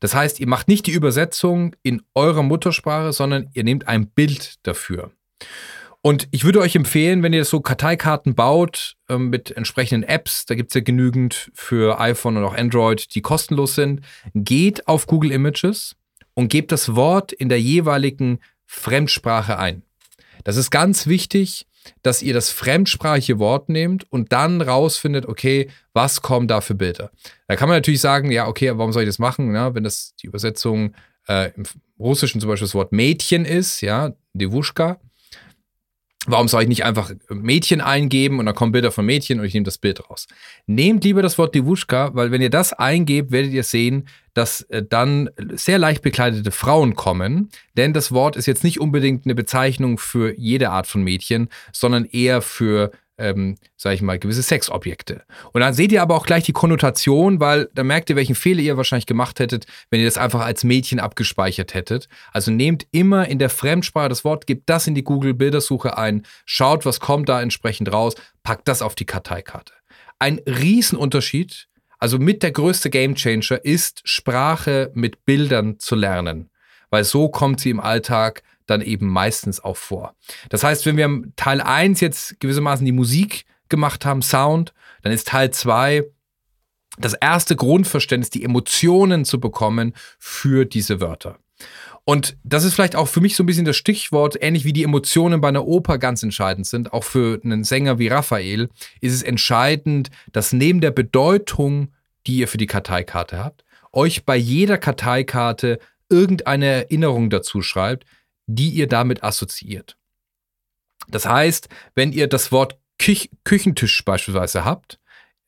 Das 0.00 0.16
heißt, 0.16 0.40
ihr 0.40 0.48
macht 0.48 0.66
nicht 0.66 0.88
die 0.88 0.90
Übersetzung 0.90 1.76
in 1.84 2.02
eurer 2.12 2.42
Muttersprache, 2.42 3.12
sondern 3.12 3.50
ihr 3.54 3.62
nehmt 3.62 3.86
ein 3.86 4.08
Bild 4.08 4.56
dafür. 4.66 5.12
Und 6.00 6.26
ich 6.32 6.42
würde 6.42 6.58
euch 6.58 6.74
empfehlen, 6.74 7.22
wenn 7.22 7.32
ihr 7.32 7.44
so 7.44 7.60
Karteikarten 7.60 8.34
baut 8.34 8.96
äh, 9.08 9.16
mit 9.16 9.52
entsprechenden 9.52 10.02
Apps, 10.08 10.44
da 10.44 10.56
gibt 10.56 10.72
es 10.72 10.74
ja 10.74 10.80
genügend 10.80 11.52
für 11.54 12.00
iPhone 12.00 12.36
und 12.36 12.44
auch 12.44 12.56
Android, 12.56 13.14
die 13.14 13.22
kostenlos 13.22 13.76
sind, 13.76 14.00
geht 14.34 14.88
auf 14.88 15.06
Google 15.06 15.30
Images 15.30 15.94
und 16.34 16.48
gebt 16.48 16.72
das 16.72 16.96
Wort 16.96 17.30
in 17.32 17.48
der 17.48 17.60
jeweiligen 17.60 18.40
Fremdsprache 18.66 19.56
ein. 19.56 19.82
Das 20.42 20.56
ist 20.56 20.70
ganz 20.72 21.06
wichtig, 21.06 21.68
dass 22.02 22.22
ihr 22.22 22.34
das 22.34 22.50
fremdsprachige 22.50 23.38
Wort 23.38 23.68
nehmt 23.68 24.10
und 24.10 24.32
dann 24.32 24.60
rausfindet, 24.60 25.26
okay, 25.26 25.70
was 25.92 26.22
kommen 26.22 26.48
da 26.48 26.60
für 26.60 26.74
Bilder. 26.74 27.10
Da 27.48 27.56
kann 27.56 27.68
man 27.68 27.76
natürlich 27.76 28.00
sagen, 28.00 28.30
ja, 28.30 28.46
okay, 28.46 28.72
warum 28.76 28.92
soll 28.92 29.02
ich 29.02 29.08
das 29.08 29.18
machen, 29.18 29.54
ja, 29.54 29.74
wenn 29.74 29.84
das 29.84 30.14
die 30.16 30.26
Übersetzung 30.26 30.94
äh, 31.28 31.50
im 31.56 31.64
Russischen 31.98 32.40
zum 32.40 32.48
Beispiel 32.48 32.66
das 32.66 32.74
Wort 32.74 32.92
Mädchen 32.92 33.44
ist, 33.44 33.80
ja, 33.80 34.12
Devushka, 34.32 34.98
Warum 36.26 36.46
soll 36.46 36.62
ich 36.62 36.68
nicht 36.68 36.84
einfach 36.84 37.10
Mädchen 37.28 37.80
eingeben 37.80 38.38
und 38.38 38.46
dann 38.46 38.54
kommen 38.54 38.70
Bilder 38.70 38.92
von 38.92 39.04
Mädchen 39.04 39.40
und 39.40 39.46
ich 39.46 39.54
nehme 39.54 39.64
das 39.64 39.78
Bild 39.78 40.08
raus? 40.08 40.28
Nehmt 40.66 41.02
lieber 41.02 41.20
das 41.20 41.36
Wort 41.36 41.54
Divushka, 41.54 42.14
weil 42.14 42.30
wenn 42.30 42.40
ihr 42.40 42.50
das 42.50 42.72
eingebt, 42.72 43.32
werdet 43.32 43.52
ihr 43.52 43.64
sehen, 43.64 44.06
dass 44.32 44.62
äh, 44.62 44.84
dann 44.88 45.30
sehr 45.54 45.78
leicht 45.78 46.02
bekleidete 46.02 46.52
Frauen 46.52 46.94
kommen. 46.94 47.50
Denn 47.76 47.92
das 47.92 48.12
Wort 48.12 48.36
ist 48.36 48.46
jetzt 48.46 48.62
nicht 48.62 48.80
unbedingt 48.80 49.26
eine 49.26 49.34
Bezeichnung 49.34 49.98
für 49.98 50.32
jede 50.38 50.70
Art 50.70 50.86
von 50.86 51.02
Mädchen, 51.02 51.48
sondern 51.72 52.04
eher 52.04 52.40
für 52.40 52.92
ähm, 53.22 53.56
sage 53.76 53.94
ich 53.94 54.02
mal, 54.02 54.18
gewisse 54.18 54.42
Sexobjekte. 54.42 55.22
Und 55.52 55.60
dann 55.60 55.72
seht 55.72 55.92
ihr 55.92 56.02
aber 56.02 56.16
auch 56.16 56.26
gleich 56.26 56.44
die 56.44 56.52
Konnotation, 56.52 57.40
weil 57.40 57.68
da 57.74 57.84
merkt 57.84 58.10
ihr, 58.10 58.16
welchen 58.16 58.34
Fehler 58.34 58.60
ihr 58.60 58.76
wahrscheinlich 58.76 59.06
gemacht 59.06 59.38
hättet, 59.38 59.66
wenn 59.90 60.00
ihr 60.00 60.06
das 60.06 60.18
einfach 60.18 60.40
als 60.40 60.64
Mädchen 60.64 61.00
abgespeichert 61.00 61.74
hättet. 61.74 62.08
Also 62.32 62.50
nehmt 62.50 62.86
immer 62.90 63.28
in 63.28 63.38
der 63.38 63.50
Fremdsprache 63.50 64.08
das 64.08 64.24
Wort, 64.24 64.46
gebt 64.46 64.68
das 64.68 64.86
in 64.86 64.94
die 64.94 65.04
Google-Bildersuche 65.04 65.96
ein, 65.96 66.26
schaut, 66.44 66.84
was 66.84 67.00
kommt 67.00 67.28
da 67.28 67.40
entsprechend 67.40 67.92
raus, 67.92 68.14
packt 68.42 68.68
das 68.68 68.82
auf 68.82 68.94
die 68.94 69.06
Karteikarte. 69.06 69.72
Ein 70.18 70.40
Riesenunterschied, 70.46 71.68
also 71.98 72.18
mit 72.18 72.42
der 72.42 72.50
größte 72.50 72.90
Gamechanger 72.90 73.64
ist, 73.64 74.02
Sprache 74.04 74.90
mit 74.94 75.24
Bildern 75.24 75.78
zu 75.78 75.94
lernen. 75.94 76.50
Weil 76.90 77.04
so 77.04 77.28
kommt 77.28 77.60
sie 77.60 77.70
im 77.70 77.80
Alltag 77.80 78.42
dann 78.72 78.80
eben 78.80 79.08
meistens 79.08 79.62
auch 79.62 79.76
vor. 79.76 80.14
Das 80.48 80.64
heißt, 80.64 80.86
wenn 80.86 80.96
wir 80.96 81.22
Teil 81.36 81.60
1 81.60 82.00
jetzt 82.00 82.40
gewissermaßen 82.40 82.84
die 82.84 82.92
Musik 82.92 83.44
gemacht 83.68 84.04
haben, 84.04 84.22
Sound, 84.22 84.72
dann 85.02 85.12
ist 85.12 85.28
Teil 85.28 85.50
2 85.50 86.04
das 86.98 87.14
erste 87.14 87.56
Grundverständnis, 87.56 88.30
die 88.30 88.44
Emotionen 88.44 89.24
zu 89.24 89.40
bekommen 89.40 89.94
für 90.18 90.64
diese 90.64 91.00
Wörter. 91.00 91.38
Und 92.04 92.36
das 92.42 92.64
ist 92.64 92.74
vielleicht 92.74 92.96
auch 92.96 93.06
für 93.06 93.20
mich 93.20 93.36
so 93.36 93.44
ein 93.44 93.46
bisschen 93.46 93.64
das 93.64 93.76
Stichwort, 93.76 94.36
ähnlich 94.40 94.64
wie 94.64 94.72
die 94.72 94.82
Emotionen 94.82 95.40
bei 95.40 95.48
einer 95.48 95.66
Oper 95.66 95.98
ganz 95.98 96.22
entscheidend 96.22 96.66
sind, 96.66 96.92
auch 96.92 97.04
für 97.04 97.40
einen 97.44 97.62
Sänger 97.62 97.98
wie 97.98 98.08
Raphael, 98.08 98.68
ist 99.00 99.14
es 99.14 99.22
entscheidend, 99.22 100.10
dass 100.32 100.52
neben 100.52 100.80
der 100.80 100.90
Bedeutung, 100.90 101.92
die 102.26 102.38
ihr 102.38 102.48
für 102.48 102.58
die 102.58 102.66
Karteikarte 102.66 103.42
habt, 103.42 103.64
euch 103.92 104.24
bei 104.24 104.36
jeder 104.36 104.78
Karteikarte 104.78 105.78
irgendeine 106.08 106.66
Erinnerung 106.66 107.30
dazu 107.30 107.62
schreibt, 107.62 108.04
die 108.54 108.70
ihr 108.70 108.86
damit 108.86 109.22
assoziiert. 109.22 109.96
Das 111.08 111.26
heißt, 111.26 111.68
wenn 111.94 112.12
ihr 112.12 112.28
das 112.28 112.52
Wort 112.52 112.78
Küch 112.98 113.30
Küchentisch 113.44 114.04
beispielsweise 114.04 114.64
habt, 114.64 115.00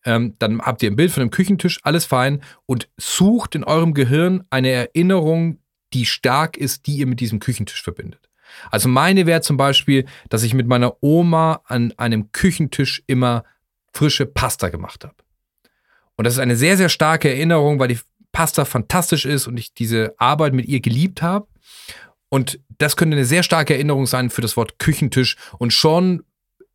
ähm, 0.04 0.34
dann 0.38 0.60
habt 0.60 0.82
ihr 0.82 0.90
ein 0.90 0.96
Bild 0.96 1.12
von 1.12 1.22
einem 1.22 1.30
Küchentisch, 1.30 1.80
alles 1.82 2.04
fein, 2.04 2.42
und 2.66 2.88
sucht 2.96 3.54
in 3.54 3.64
eurem 3.64 3.94
Gehirn 3.94 4.44
eine 4.50 4.70
Erinnerung, 4.70 5.60
die 5.92 6.06
stark 6.06 6.56
ist, 6.56 6.86
die 6.86 6.96
ihr 6.96 7.06
mit 7.06 7.20
diesem 7.20 7.38
Küchentisch 7.38 7.82
verbindet. 7.82 8.28
Also 8.70 8.88
meine 8.88 9.26
wäre 9.26 9.40
zum 9.40 9.56
Beispiel, 9.56 10.06
dass 10.28 10.42
ich 10.42 10.54
mit 10.54 10.66
meiner 10.66 11.02
Oma 11.02 11.62
an 11.64 11.92
einem 11.96 12.32
Küchentisch 12.32 13.02
immer 13.06 13.44
frische 13.92 14.26
Pasta 14.26 14.68
gemacht 14.68 15.04
habe. 15.04 15.14
Und 16.16 16.24
das 16.24 16.34
ist 16.34 16.40
eine 16.40 16.56
sehr, 16.56 16.76
sehr 16.76 16.88
starke 16.88 17.28
Erinnerung, 17.28 17.78
weil 17.78 17.88
die 17.88 17.98
Pasta 18.32 18.64
fantastisch 18.64 19.24
ist 19.24 19.46
und 19.46 19.56
ich 19.56 19.74
diese 19.74 20.14
Arbeit 20.18 20.52
mit 20.52 20.66
ihr 20.66 20.80
geliebt 20.80 21.22
habe. 21.22 21.46
Und 22.34 22.58
das 22.78 22.96
könnte 22.96 23.16
eine 23.16 23.26
sehr 23.26 23.44
starke 23.44 23.74
Erinnerung 23.74 24.06
sein 24.06 24.28
für 24.28 24.40
das 24.40 24.56
Wort 24.56 24.80
Küchentisch 24.80 25.36
und 25.56 25.72
schon 25.72 26.24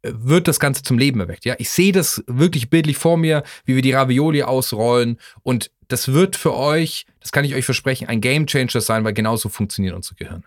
äh, 0.04 0.12
wird 0.14 0.48
das 0.48 0.58
Ganze 0.58 0.84
zum 0.84 0.98
Leben 0.98 1.20
erweckt. 1.20 1.44
Ja, 1.44 1.56
ich 1.58 1.70
sehe 1.70 1.92
das 1.92 2.24
wirklich 2.28 2.70
bildlich 2.70 2.98
vor 2.98 3.18
mir, 3.18 3.44
wie 3.66 3.76
wir 3.76 3.82
die 3.82 3.92
Ravioli 3.92 4.44
ausrollen 4.44 5.20
und 5.44 5.70
das 5.90 6.14
wird 6.14 6.38
für 6.38 6.56
euch, 6.56 7.08
das 7.20 7.34
kann 7.34 7.44
ich 7.44 7.56
euch 7.56 7.66
versprechen, 7.66 8.08
ein 8.08 8.22
Gamechanger 8.22 8.80
sein, 8.80 9.04
weil 9.04 9.12
genauso 9.12 9.50
funktionieren 9.50 9.96
unsere 9.96 10.16
Gehirne. 10.16 10.46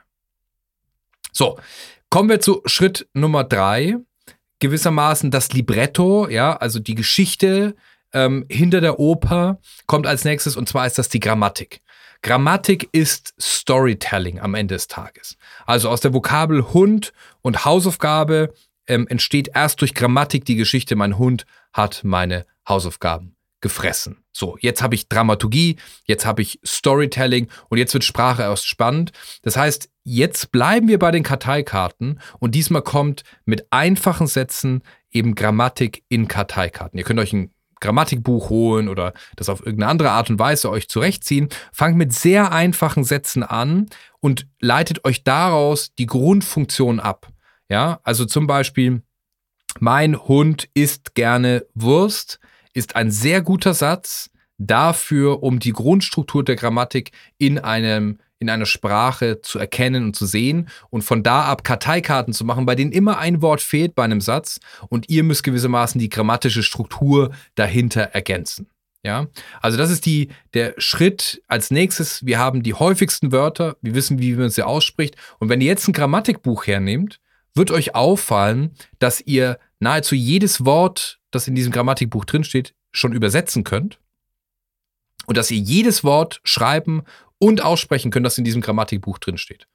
So, 1.31 1.59
kommen 2.09 2.31
wir 2.31 2.41
zu 2.41 2.63
Schritt 2.65 3.07
Nummer 3.13 3.45
drei. 3.45 3.97
Gewissermaßen 4.61 5.31
das 5.31 5.53
Libretto, 5.53 6.27
ja, 6.27 6.57
also 6.57 6.79
die 6.79 6.95
Geschichte 6.95 7.77
ähm, 8.15 8.47
hinter 8.49 8.81
der 8.81 8.99
Oper 8.99 9.61
kommt 9.87 10.07
als 10.07 10.25
nächstes 10.25 10.57
und 10.57 10.71
zwar 10.71 10.87
ist 10.87 10.97
das 10.97 11.11
die 11.11 11.21
Grammatik. 11.21 11.82
Grammatik 12.23 12.89
ist 12.93 13.35
Storytelling 13.41 14.39
am 14.39 14.55
Ende 14.55 14.77
des 14.77 14.87
Tages. 14.87 15.37
Also 15.67 15.89
aus 15.89 16.01
der 16.01 16.15
Vokabel 16.15 16.73
Hund 16.73 17.13
und 17.43 17.65
Hausaufgabe 17.65 18.55
ähm, 18.87 19.09
entsteht 19.09 19.51
erst 19.55 19.81
durch 19.81 19.95
Grammatik 19.95 20.45
die 20.45 20.55
Geschichte, 20.55 20.95
mein 20.95 21.19
Hund 21.19 21.47
hat 21.73 22.03
meine 22.05 22.47
Hausaufgaben 22.69 23.37
gefressen. 23.61 24.25
So, 24.33 24.57
jetzt 24.61 24.83
habe 24.83 24.95
ich 24.95 25.09
Dramaturgie, 25.09 25.77
jetzt 26.05 26.25
habe 26.25 26.43
ich 26.43 26.61
Storytelling 26.65 27.49
und 27.69 27.79
jetzt 27.79 27.95
wird 27.95 28.05
Sprache 28.05 28.43
erst 28.43 28.67
spannend. 28.67 29.13
Das 29.43 29.57
heißt, 29.57 29.89
jetzt 30.05 30.53
bleiben 30.53 30.89
wir 30.89 30.99
bei 30.99 31.11
den 31.11 31.23
Karteikarten 31.23 32.21
und 32.39 32.55
diesmal 32.55 32.83
kommt 32.83 33.23
mit 33.45 33.67
einfachen 33.71 34.27
Sätzen 34.27 34.83
eben 35.11 35.35
Grammatik 35.35 36.05
in 36.09 36.29
Karteikarten. 36.29 36.99
Ihr 36.99 37.05
könnt 37.05 37.21
euch 37.21 37.33
ein 37.33 37.53
Grammatikbuch 37.83 38.49
holen 38.49 38.89
oder 38.89 39.13
das 39.37 39.51
auf 39.51 39.61
irgendeine 39.61 39.91
andere 39.91 40.11
Art 40.11 40.31
und 40.31 40.39
Weise 40.39 40.71
euch 40.71 40.89
zurechtziehen. 40.89 41.49
Fangt 41.73 41.99
mit 41.99 42.15
sehr 42.15 42.53
einfachen 42.53 43.05
Sätzen 43.05 43.43
an 43.43 43.87
und 44.21 44.47
leitet 44.61 45.05
euch 45.05 45.25
daraus 45.25 45.95
die 45.95 46.07
Grundfunktion 46.07 46.99
ab. 46.99 47.29
Ja, 47.69 48.01
also 48.03 48.25
zum 48.25 48.47
Beispiel, 48.47 49.03
mein 49.79 50.17
Hund 50.17 50.69
isst 50.75 51.15
gerne 51.15 51.67
Wurst 51.75 52.39
ist 52.75 52.97
ein 52.97 53.11
sehr 53.11 53.43
guter 53.43 53.75
Satz 53.75 54.31
dafür, 54.59 55.43
um 55.43 55.59
die 55.59 55.73
Grundstruktur 55.73 56.45
der 56.45 56.57
Grammatik 56.57 57.13
in 57.39 57.59
einem 57.59 58.19
in 58.43 58.51
einer 58.51 58.67
Sprache 58.67 59.41
zu 59.41 59.59
erkennen 59.59 60.05
und 60.05 60.17
zu 60.17 60.27
sehen 60.27 60.69
und 60.91 61.03
von 61.03 61.23
da 61.23 61.45
ab 61.45 61.65
Karteikarten 61.65 62.35
zu 62.35 62.45
machen, 62.45 62.67
bei 62.67 62.75
denen 62.75 62.93
immer 62.93 63.19
ein 63.19 63.41
Wort 63.41 63.63
fehlt 63.63 63.95
bei 63.95 64.05
einem 64.05 64.21
Satz 64.21 64.61
und 64.89 65.09
ihr 65.09 65.23
müsst 65.23 65.45
gewissermaßen 65.45 65.99
die 65.99 66.11
grammatische 66.11 66.63
Struktur 66.63 67.31
dahinter 67.55 68.03
ergänzen. 68.03 68.67
Ja, 69.05 69.27
also 69.61 69.79
das 69.79 69.91
ist 69.91 70.07
die, 70.07 70.29
der 70.55 70.75
Schritt 70.79 71.43
als 71.49 71.73
nächstes. 71.73 72.25
Wir 72.25 72.39
haben 72.39 72.63
die 72.63 72.75
häufigsten 72.75 73.33
Wörter, 73.33 73.77
wir 73.81 73.95
wissen, 73.95 74.21
wie 74.21 74.35
man 74.35 74.51
sie 74.51 74.65
ausspricht. 74.65 75.17
Und 75.41 75.49
wenn 75.49 75.61
ihr 75.61 75.67
jetzt 75.67 75.89
ein 75.89 75.93
Grammatikbuch 75.93 76.67
hernehmt, 76.67 77.19
wird 77.55 77.73
euch 77.73 77.97
auffallen, 77.97 78.75
dass 79.01 79.21
ihr 79.21 79.59
nahezu 79.81 80.15
jedes 80.15 80.65
Wort, 80.65 81.19
das 81.33 81.49
in 81.49 81.57
diesem 81.57 81.73
Grammatikbuch 81.73 82.25
drinsteht, 82.25 82.75
schon 82.93 83.13
übersetzen 83.13 83.65
könnt. 83.65 83.99
Und 85.27 85.37
dass 85.37 85.51
ihr 85.51 85.59
jedes 85.59 86.05
Wort 86.05 86.41
schreiben 86.45 87.03
und 87.43 87.61
aussprechen 87.61 88.13
könnt, 88.13 88.25
das 88.25 88.39
in 88.39 88.45
diesem 88.45 88.63
Grammatikbuch 88.63 89.19
drinsteht. 89.19 89.67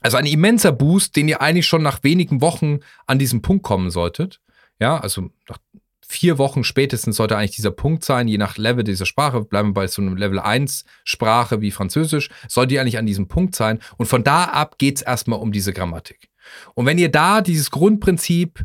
Also 0.00 0.16
ein 0.16 0.24
immenser 0.24 0.72
Boost, 0.72 1.14
den 1.14 1.28
ihr 1.28 1.42
eigentlich 1.42 1.66
schon 1.66 1.82
nach 1.82 2.02
wenigen 2.04 2.40
Wochen 2.40 2.80
an 3.06 3.18
diesem 3.18 3.42
Punkt 3.42 3.62
kommen 3.62 3.90
solltet. 3.90 4.40
Ja, 4.80 4.96
also 4.98 5.28
nach 5.46 5.58
vier 6.00 6.38
Wochen 6.38 6.64
spätestens 6.64 7.16
sollte 7.16 7.36
eigentlich 7.36 7.56
dieser 7.56 7.70
Punkt 7.70 8.02
sein, 8.02 8.28
je 8.28 8.38
nach 8.38 8.56
Level 8.56 8.82
dieser 8.82 9.04
Sprache, 9.04 9.42
bleiben 9.42 9.68
wir 9.68 9.74
bei 9.74 9.86
so 9.86 10.00
einem 10.00 10.16
Level 10.16 10.40
1 10.40 10.86
Sprache 11.04 11.60
wie 11.60 11.70
Französisch, 11.70 12.30
sollte 12.48 12.74
ihr 12.74 12.80
eigentlich 12.80 12.96
an 12.96 13.06
diesem 13.06 13.28
Punkt 13.28 13.54
sein. 13.54 13.78
Und 13.98 14.06
von 14.06 14.24
da 14.24 14.44
ab 14.44 14.78
geht 14.78 14.96
es 14.96 15.02
erstmal 15.02 15.38
um 15.38 15.52
diese 15.52 15.74
Grammatik. 15.74 16.30
Und 16.72 16.86
wenn 16.86 16.96
ihr 16.96 17.10
da 17.10 17.42
dieses 17.42 17.70
Grundprinzip, 17.70 18.64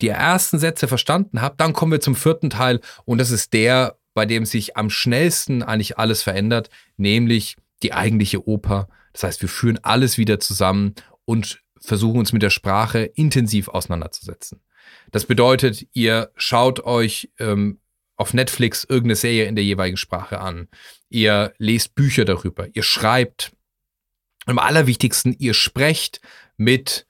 die 0.00 0.08
ersten 0.08 0.58
Sätze 0.58 0.88
verstanden 0.88 1.40
habt, 1.40 1.60
dann 1.60 1.74
kommen 1.74 1.92
wir 1.92 2.00
zum 2.00 2.16
vierten 2.16 2.50
Teil 2.50 2.80
und 3.04 3.18
das 3.18 3.30
ist 3.30 3.52
der, 3.52 3.96
bei 4.14 4.26
dem 4.26 4.46
sich 4.46 4.76
am 4.76 4.90
schnellsten 4.90 5.62
eigentlich 5.62 5.98
alles 5.98 6.22
verändert, 6.22 6.70
nämlich 6.96 7.56
die 7.82 7.92
eigentliche 7.92 8.48
Oper. 8.48 8.88
Das 9.12 9.24
heißt, 9.24 9.42
wir 9.42 9.48
führen 9.48 9.78
alles 9.82 10.16
wieder 10.16 10.40
zusammen 10.40 10.94
und 11.24 11.60
versuchen 11.80 12.18
uns 12.18 12.32
mit 12.32 12.42
der 12.42 12.50
Sprache 12.50 13.00
intensiv 13.00 13.68
auseinanderzusetzen. 13.68 14.60
Das 15.10 15.26
bedeutet, 15.26 15.86
ihr 15.92 16.30
schaut 16.36 16.80
euch 16.80 17.30
ähm, 17.38 17.80
auf 18.16 18.34
Netflix 18.34 18.84
irgendeine 18.84 19.16
Serie 19.16 19.46
in 19.46 19.56
der 19.56 19.64
jeweiligen 19.64 19.96
Sprache 19.96 20.40
an. 20.40 20.68
Ihr 21.08 21.52
lest 21.58 21.94
Bücher 21.94 22.24
darüber. 22.24 22.68
Ihr 22.72 22.82
schreibt. 22.82 23.52
Am 24.46 24.58
allerwichtigsten, 24.58 25.34
ihr 25.38 25.54
sprecht 25.54 26.20
mit 26.58 27.06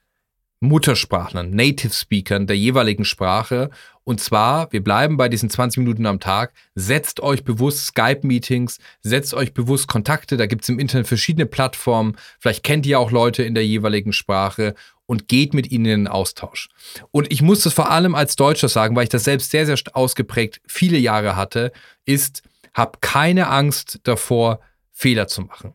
Muttersprachlern, 0.65 1.51
Native 1.51 1.93
Speakern 1.93 2.47
der 2.47 2.57
jeweiligen 2.57 3.05
Sprache. 3.05 3.69
Und 4.03 4.19
zwar, 4.19 4.71
wir 4.71 4.83
bleiben 4.83 5.17
bei 5.17 5.29
diesen 5.29 5.49
20 5.49 5.79
Minuten 5.79 6.05
am 6.05 6.19
Tag, 6.19 6.53
setzt 6.75 7.21
euch 7.21 7.43
bewusst 7.43 7.87
Skype-Meetings, 7.87 8.77
setzt 9.01 9.33
euch 9.33 9.53
bewusst 9.53 9.87
Kontakte, 9.87 10.37
da 10.37 10.45
gibt 10.45 10.63
es 10.63 10.69
im 10.69 10.77
Internet 10.77 11.07
verschiedene 11.07 11.45
Plattformen, 11.45 12.15
vielleicht 12.39 12.63
kennt 12.63 12.85
ihr 12.85 12.99
auch 12.99 13.11
Leute 13.11 13.43
in 13.43 13.55
der 13.55 13.65
jeweiligen 13.65 14.13
Sprache 14.13 14.75
und 15.07 15.27
geht 15.27 15.53
mit 15.53 15.71
ihnen 15.71 15.85
in 15.85 15.91
den 16.01 16.07
Austausch. 16.07 16.69
Und 17.11 17.31
ich 17.31 17.41
muss 17.41 17.61
das 17.61 17.73
vor 17.73 17.89
allem 17.89 18.13
als 18.13 18.35
Deutscher 18.35 18.69
sagen, 18.69 18.95
weil 18.95 19.03
ich 19.03 19.09
das 19.09 19.23
selbst 19.23 19.51
sehr, 19.51 19.65
sehr 19.65 19.77
ausgeprägt 19.93 20.61
viele 20.67 20.97
Jahre 20.97 21.35
hatte, 21.35 21.71
ist, 22.05 22.43
hab 22.73 23.01
keine 23.01 23.47
Angst 23.49 23.99
davor, 24.03 24.59
Fehler 24.91 25.27
zu 25.27 25.41
machen. 25.41 25.73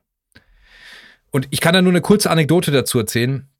Und 1.30 1.46
ich 1.50 1.60
kann 1.60 1.74
da 1.74 1.82
nur 1.82 1.92
eine 1.92 2.00
kurze 2.00 2.30
Anekdote 2.30 2.70
dazu 2.70 2.98
erzählen 2.98 3.50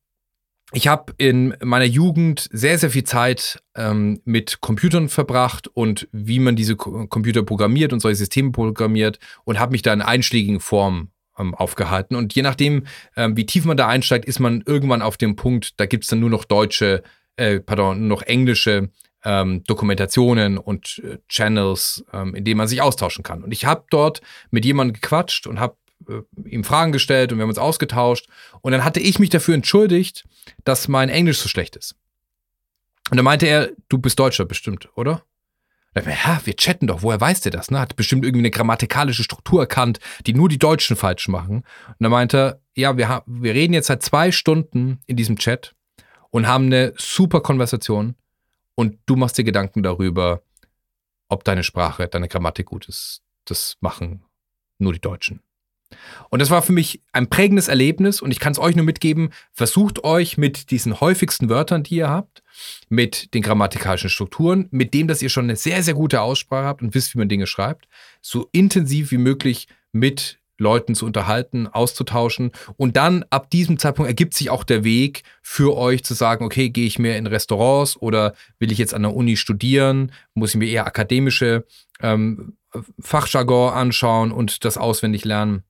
ich 0.73 0.87
habe 0.89 1.13
in 1.19 1.57
meiner 1.63 1.85
Jugend 1.85 2.49
sehr, 2.53 2.79
sehr 2.79 2.91
viel 2.91 3.05
Zeit 3.05 3.63
ähm, 3.75 4.21
mit 4.25 4.61
Computern 4.61 5.09
verbracht 5.09 5.69
und 5.69 6.09
wie 6.13 6.39
man 6.39 6.57
diese 6.57 6.77
Computer 6.77 7.43
programmiert 7.43 7.93
und 7.93 8.01
solche 8.01 8.17
Systeme 8.17 8.53
programmiert 8.53 9.19
und 9.45 9.59
habe 9.59 9.73
mich 9.73 9.83
da 9.83 9.93
in 9.93 10.03
einschlägigen 10.03 10.61
Formen 10.61 11.11
ähm, 11.39 11.55
aufgehalten. 11.55 12.15
Und 12.15 12.35
je 12.35 12.43
nachdem, 12.43 12.85
ähm, 13.17 13.37
wie 13.37 13.47
tief 13.47 13.65
man 13.65 13.77
da 13.77 13.89
einsteigt, 13.89 14.27
ist 14.27 14.39
man 14.39 14.63
irgendwann 14.65 15.03
auf 15.03 15.17
dem 15.17 15.37
Punkt, 15.37 15.81
da 15.81 15.87
gibt 15.87 16.05
es 16.05 16.11
dann 16.11 16.21
nur 16.21 16.31
noch 16.31 16.45
deutsche, 16.45 17.03
äh, 17.37 17.61
pardon, 17.61 17.99
nur 18.01 18.19
noch 18.19 18.23
englische 18.23 18.91
ähm, 19.25 19.65
Dokumentationen 19.65 20.57
und 20.57 21.03
äh, 21.05 21.19
Channels, 21.29 22.05
ähm, 22.13 22.35
in 22.35 22.45
denen 22.45 22.59
man 22.59 22.69
sich 22.69 22.81
austauschen 22.81 23.23
kann. 23.23 23.43
Und 23.43 23.53
ich 23.53 23.65
habe 23.65 23.85
dort 23.91 24.21
mit 24.51 24.65
jemandem 24.65 24.95
gequatscht 24.95 25.47
und 25.47 25.61
habe 25.61 25.77
äh, 26.09 26.23
ihm 26.49 26.65
Fragen 26.65 26.93
gestellt 26.93 27.33
und 27.33 27.39
wir 27.39 27.43
haben 27.43 27.51
uns 27.51 27.59
ausgetauscht. 27.59 28.29
Und 28.61 28.73
dann 28.73 28.85
hatte 28.85 29.01
ich 29.01 29.19
mich 29.19 29.31
dafür 29.31 29.55
entschuldigt, 29.55 30.25
dass 30.65 30.89
mein 30.89 31.09
Englisch 31.09 31.39
so 31.39 31.49
schlecht 31.49 31.77
ist. 31.77 31.97
Und 33.11 33.17
dann 33.17 33.25
meinte 33.25 33.47
er, 33.47 33.71
du 33.89 33.99
bist 33.99 34.19
Deutscher 34.19 34.45
bestimmt, 34.45 34.89
oder? 34.95 35.25
Und 35.95 36.07
dann, 36.07 36.15
ja, 36.15 36.41
wir 36.45 36.55
chatten 36.55 36.87
doch, 36.87 37.03
woher 37.03 37.21
weißt 37.21 37.47
du 37.47 37.51
das? 37.51 37.71
Ne? 37.71 37.81
Hat 37.81 37.97
bestimmt 37.97 38.25
irgendwie 38.25 38.43
eine 38.43 38.53
grammatikalische 38.53 39.25
Struktur 39.25 39.61
erkannt, 39.61 39.99
die 40.27 40.35
nur 40.35 40.49
die 40.49 40.59
Deutschen 40.59 40.97
falsch 40.97 41.27
machen. 41.27 41.65
Und 41.89 41.97
dann 41.99 42.13
meinte 42.13 42.37
er, 42.37 42.61
ja, 42.75 42.97
wir, 42.97 43.25
wir 43.27 43.55
reden 43.55 43.75
jetzt 43.75 43.89
seit 43.89 44.03
zwei 44.03 44.31
Stunden 44.31 45.01
in 45.07 45.17
diesem 45.17 45.37
Chat 45.37 45.75
und 46.31 46.47
haben 46.47 46.67
eine 46.67 46.95
super 46.97 47.41
Konversation 47.41 48.15
und 48.77 48.99
du 49.07 49.17
machst 49.17 49.37
dir 49.37 49.45
Gedanken 49.45 49.83
darüber, 49.83 50.43
ob 51.29 51.45
deine 51.45 51.65
Sprache, 51.65 52.07
deine 52.07 52.29
Grammatik 52.29 52.67
gut 52.67 52.89
ist. 52.89 53.23
Das 53.45 53.77
machen 53.81 54.25
nur 54.79 54.93
die 54.93 55.01
Deutschen. 55.01 55.43
Und 56.31 56.41
das 56.41 56.51
war 56.51 56.63
für 56.63 56.73
mich 56.73 57.03
ein 57.13 57.29
prägendes 57.29 57.69
Erlebnis 57.69 58.21
und 58.21 58.31
ich 58.31 58.39
kann 58.39 58.53
es 58.53 58.59
euch 58.59 58.77
nur 58.77 58.85
mitgeben, 58.85 59.31
versucht 59.53 60.05
euch 60.05 60.39
mit 60.39 60.71
diesen 60.71 61.01
häufigsten 61.01 61.49
Wörtern, 61.49 61.83
die 61.83 61.97
ihr 61.97 62.09
habt, 62.09 62.43
mit 62.89 63.35
den 63.35 63.43
grammatikalischen 63.43 64.11
Strukturen, 64.11 64.69
mit 64.71 64.95
dem, 64.95 65.09
dass 65.09 65.23
ihr 65.23 65.29
schon 65.29 65.45
eine 65.45 65.57
sehr, 65.57 65.83
sehr 65.83 65.95
gute 65.95 66.21
Aussprache 66.21 66.67
habt 66.67 66.83
und 66.83 66.95
wisst, 66.95 67.15
wie 67.15 67.19
man 67.19 67.29
Dinge 67.29 67.47
schreibt, 67.47 67.89
so 68.21 68.49
intensiv 68.53 69.11
wie 69.11 69.19
möglich 69.19 69.67
mit 69.93 70.41
Leuten 70.61 70.95
zu 70.95 71.07
unterhalten, 71.07 71.67
auszutauschen. 71.67 72.53
Und 72.77 72.97
dann 72.97 73.25
ab 73.31 73.51
diesem 73.51 73.79
Zeitpunkt 73.79 74.09
ergibt 74.09 74.35
sich 74.35 74.51
auch 74.51 74.63
der 74.63 74.85
Weg 74.85 75.23
für 75.43 75.77
euch 75.77 76.05
zu 76.05 76.15
sagen, 76.15 76.45
okay, 76.45 76.69
gehe 76.69 76.87
ich 76.87 76.99
mehr 76.99 77.17
in 77.17 77.27
Restaurants 77.27 77.97
oder 77.97 78.35
will 78.59 78.71
ich 78.71 78.79
jetzt 78.79 78.95
an 78.95 79.03
der 79.03 79.17
Uni 79.17 79.37
studieren? 79.37 80.13
Muss 80.35 80.51
ich 80.51 80.57
mir 80.57 80.69
eher 80.69 80.87
akademische 80.87 81.65
ähm, 82.03 82.57
Fachjargon 83.01 83.73
anschauen 83.73 84.31
und 84.33 84.65
das 84.65 84.77
auswendig 84.77 85.25
lernen? 85.25 85.65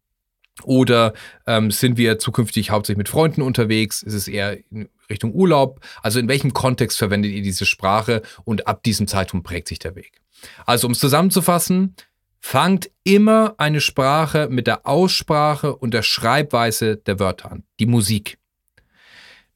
Oder 0.65 1.13
ähm, 1.47 1.71
sind 1.71 1.97
wir 1.97 2.19
zukünftig 2.19 2.71
hauptsächlich 2.71 2.99
mit 2.99 3.09
Freunden 3.09 3.43
unterwegs? 3.43 4.03
Ist 4.03 4.15
es 4.15 4.29
eher 4.29 4.59
in 4.71 4.89
Richtung 5.09 5.33
Urlaub? 5.35 5.81
Also 6.03 6.19
in 6.19 6.29
welchem 6.29 6.53
Kontext 6.53 6.99
verwendet 6.99 7.33
ihr 7.33 7.43
diese 7.43 7.67
Sprache? 7.67 8.23
Und 8.45 8.67
ab 8.67 8.83
diesem 8.83 9.07
Zeitpunkt 9.07 9.47
prägt 9.47 9.69
sich 9.69 9.79
der 9.79 9.97
Weg. 9.97 10.21
Also 10.67 10.87
um 10.87 10.93
es 10.93 10.99
zusammenzufassen, 10.99 11.95
fangt 12.41 12.91
immer 13.05 13.55
eine 13.59 13.81
Sprache 13.81 14.49
mit 14.51 14.67
der 14.67 14.87
Aussprache 14.87 15.77
und 15.77 15.93
der 15.93 16.03
Schreibweise 16.03 16.97
der 16.97 17.19
Wörter 17.19 17.53
an. 17.53 17.65
Die 17.79 17.87
Musik. 17.87 18.39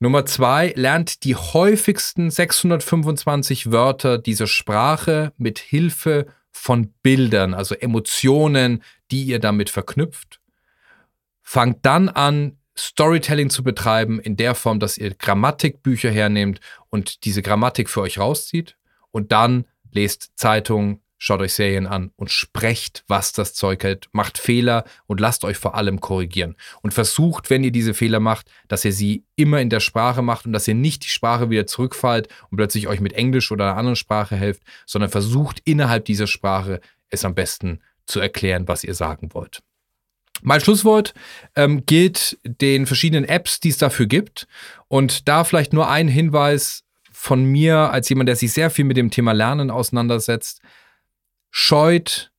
Nummer 0.00 0.26
zwei, 0.26 0.74
lernt 0.76 1.24
die 1.24 1.34
häufigsten 1.34 2.30
625 2.30 3.70
Wörter 3.70 4.18
dieser 4.18 4.46
Sprache 4.46 5.32
mit 5.38 5.58
Hilfe 5.58 6.26
von 6.50 6.92
Bildern, 7.02 7.54
also 7.54 7.74
Emotionen, 7.74 8.82
die 9.10 9.24
ihr 9.24 9.38
damit 9.38 9.70
verknüpft. 9.70 10.40
Fangt 11.44 11.86
dann 11.86 12.08
an, 12.08 12.58
Storytelling 12.76 13.50
zu 13.50 13.62
betreiben 13.62 14.18
in 14.18 14.36
der 14.36 14.54
Form, 14.54 14.80
dass 14.80 14.98
ihr 14.98 15.14
Grammatikbücher 15.14 16.10
hernehmt 16.10 16.60
und 16.90 17.24
diese 17.24 17.42
Grammatik 17.42 17.88
für 17.88 18.00
euch 18.00 18.18
rauszieht 18.18 18.76
und 19.12 19.30
dann 19.30 19.66
lest 19.92 20.32
Zeitungen, 20.34 21.00
schaut 21.16 21.40
euch 21.40 21.54
Serien 21.54 21.86
an 21.86 22.10
und 22.16 22.32
sprecht, 22.32 23.04
was 23.06 23.32
das 23.32 23.54
Zeug 23.54 23.84
hält. 23.84 24.08
Macht 24.12 24.38
Fehler 24.38 24.84
und 25.06 25.20
lasst 25.20 25.44
euch 25.44 25.56
vor 25.56 25.76
allem 25.76 26.00
korrigieren. 26.00 26.56
Und 26.82 26.92
versucht, 26.92 27.48
wenn 27.48 27.62
ihr 27.62 27.70
diese 27.70 27.94
Fehler 27.94 28.18
macht, 28.18 28.50
dass 28.66 28.84
ihr 28.84 28.92
sie 28.92 29.24
immer 29.36 29.60
in 29.60 29.70
der 29.70 29.80
Sprache 29.80 30.22
macht 30.22 30.46
und 30.46 30.52
dass 30.52 30.66
ihr 30.66 30.74
nicht 30.74 31.04
die 31.04 31.08
Sprache 31.08 31.48
wieder 31.50 31.66
zurückfallt 31.66 32.28
und 32.50 32.56
plötzlich 32.56 32.88
euch 32.88 33.00
mit 33.00 33.12
Englisch 33.12 33.52
oder 33.52 33.66
einer 33.66 33.76
anderen 33.76 33.96
Sprache 33.96 34.34
helft, 34.34 34.62
sondern 34.84 35.10
versucht 35.10 35.60
innerhalb 35.64 36.04
dieser 36.06 36.26
Sprache 36.26 36.80
es 37.08 37.24
am 37.24 37.34
besten 37.34 37.80
zu 38.06 38.18
erklären, 38.18 38.66
was 38.66 38.82
ihr 38.82 38.94
sagen 38.94 39.32
wollt. 39.32 39.62
Mein 40.44 40.60
Schlusswort 40.60 41.14
ähm, 41.56 41.86
gilt 41.86 42.38
den 42.44 42.86
verschiedenen 42.86 43.24
Apps, 43.24 43.60
die 43.60 43.70
es 43.70 43.78
dafür 43.78 44.04
gibt. 44.04 44.46
Und 44.88 45.26
da 45.26 45.42
vielleicht 45.42 45.72
nur 45.72 45.88
ein 45.88 46.06
Hinweis 46.06 46.84
von 47.10 47.44
mir 47.44 47.90
als 47.90 48.10
jemand, 48.10 48.28
der 48.28 48.36
sich 48.36 48.52
sehr 48.52 48.68
viel 48.68 48.84
mit 48.84 48.98
dem 48.98 49.10
Thema 49.10 49.32
Lernen 49.32 49.70
auseinandersetzt. 49.70 50.60
Scheut 51.50 52.30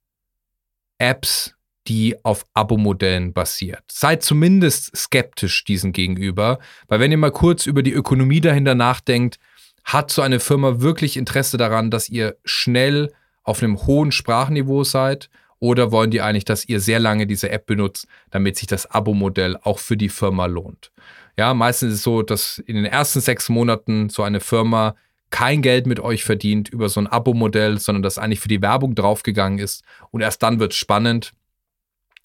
Apps, 0.99 1.55
die 1.87 2.15
auf 2.23 2.45
Abo-Modellen 2.53 3.33
basiert. 3.33 3.83
Seid 3.91 4.21
zumindest 4.21 4.95
skeptisch 4.95 5.63
diesen 5.63 5.91
gegenüber, 5.91 6.59
weil 6.87 6.99
wenn 6.99 7.11
ihr 7.11 7.17
mal 7.17 7.31
kurz 7.31 7.65
über 7.65 7.81
die 7.81 7.93
Ökonomie 7.93 8.41
dahinter 8.41 8.75
nachdenkt, 8.75 9.39
hat 9.83 10.11
so 10.11 10.21
eine 10.21 10.39
Firma 10.39 10.79
wirklich 10.79 11.17
Interesse 11.17 11.57
daran, 11.57 11.89
dass 11.89 12.07
ihr 12.07 12.37
schnell 12.45 13.11
auf 13.41 13.63
einem 13.63 13.87
hohen 13.87 14.11
Sprachniveau 14.11 14.83
seid 14.83 15.31
oder 15.59 15.91
wollen 15.91 16.11
die 16.11 16.21
eigentlich, 16.21 16.45
dass 16.45 16.67
ihr 16.67 16.79
sehr 16.79 16.99
lange 16.99 17.27
diese 17.27 17.49
App 17.49 17.65
benutzt, 17.65 18.07
damit 18.31 18.57
sich 18.57 18.67
das 18.67 18.85
Abo-Modell 18.85 19.57
auch 19.57 19.79
für 19.79 19.97
die 19.97 20.09
Firma 20.09 20.45
lohnt? 20.45 20.91
Ja, 21.37 21.53
meistens 21.53 21.93
ist 21.93 21.99
es 21.99 22.03
so, 22.03 22.21
dass 22.21 22.59
in 22.59 22.75
den 22.75 22.85
ersten 22.85 23.21
sechs 23.21 23.49
Monaten 23.49 24.09
so 24.09 24.23
eine 24.23 24.39
Firma 24.39 24.95
kein 25.29 25.61
Geld 25.61 25.85
mit 25.87 25.99
euch 25.99 26.23
verdient 26.23 26.69
über 26.69 26.87
so 26.87 26.99
ein 26.99 27.07
Abo-Modell, 27.07 27.79
sondern 27.79 28.03
dass 28.03 28.17
eigentlich 28.17 28.39
für 28.39 28.47
die 28.47 28.61
Werbung 28.61 28.95
draufgegangen 28.95 29.59
ist. 29.59 29.83
Und 30.11 30.21
erst 30.21 30.43
dann 30.43 30.59
wird 30.59 30.71
es 30.71 30.77
spannend 30.77 31.33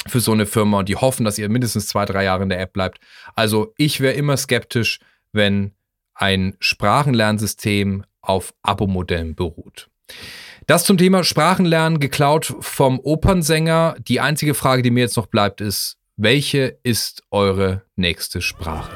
für 0.06 0.20
so 0.20 0.32
eine 0.32 0.46
Firma 0.46 0.78
und 0.78 0.88
die 0.88 0.96
hoffen, 0.96 1.24
dass 1.24 1.38
ihr 1.38 1.48
mindestens 1.48 1.86
zwei, 1.88 2.04
drei 2.04 2.24
Jahre 2.24 2.42
in 2.42 2.48
der 2.48 2.60
App 2.60 2.72
bleibt. 2.72 3.00
Also 3.34 3.74
ich 3.76 4.00
wäre 4.00 4.14
immer 4.14 4.36
skeptisch, 4.36 5.00
wenn 5.32 5.72
ein 6.14 6.56
Sprachenlernsystem 6.60 8.04
auf 8.20 8.54
Abo-Modellen 8.62 9.34
beruht. 9.34 9.88
Das 10.70 10.84
zum 10.84 10.98
Thema 10.98 11.24
Sprachenlernen 11.24 11.98
geklaut 11.98 12.54
vom 12.60 13.00
Opernsänger. 13.00 13.96
Die 14.06 14.20
einzige 14.20 14.54
Frage, 14.54 14.82
die 14.82 14.92
mir 14.92 15.00
jetzt 15.00 15.16
noch 15.16 15.26
bleibt, 15.26 15.60
ist, 15.60 15.96
welche 16.16 16.78
ist 16.84 17.24
eure 17.32 17.82
nächste 17.96 18.40
Sprache? 18.40 18.92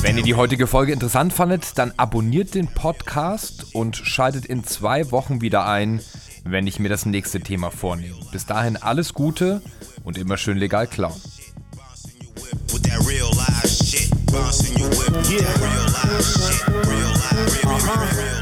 Wenn 0.00 0.16
ihr 0.16 0.22
die 0.22 0.34
heutige 0.34 0.66
Folge 0.66 0.94
interessant 0.94 1.34
fandet, 1.34 1.76
dann 1.76 1.92
abonniert 1.98 2.54
den 2.54 2.68
Podcast 2.68 3.74
und 3.74 3.98
schaltet 3.98 4.46
in 4.46 4.64
zwei 4.64 5.10
Wochen 5.10 5.42
wieder 5.42 5.66
ein, 5.66 6.00
wenn 6.44 6.66
ich 6.66 6.78
mir 6.78 6.88
das 6.88 7.04
nächste 7.04 7.40
Thema 7.40 7.70
vornehme. 7.70 8.16
Bis 8.32 8.46
dahin 8.46 8.78
alles 8.78 9.12
Gute 9.12 9.60
und 10.04 10.16
immer 10.16 10.38
schön 10.38 10.56
legal 10.56 10.86
klauen. 10.86 11.20
bouncing 14.32 14.78
your 14.78 14.88
whip. 14.88 15.12
Yeah. 15.28 15.52
Real 15.60 15.84
life 15.92 16.24
shit. 16.24 16.66
Real 16.68 17.12
life. 17.12 17.64
Real, 17.64 17.76
uh-huh. 17.76 18.00
real, 18.00 18.24
real, 18.24 18.32
real 18.32 18.41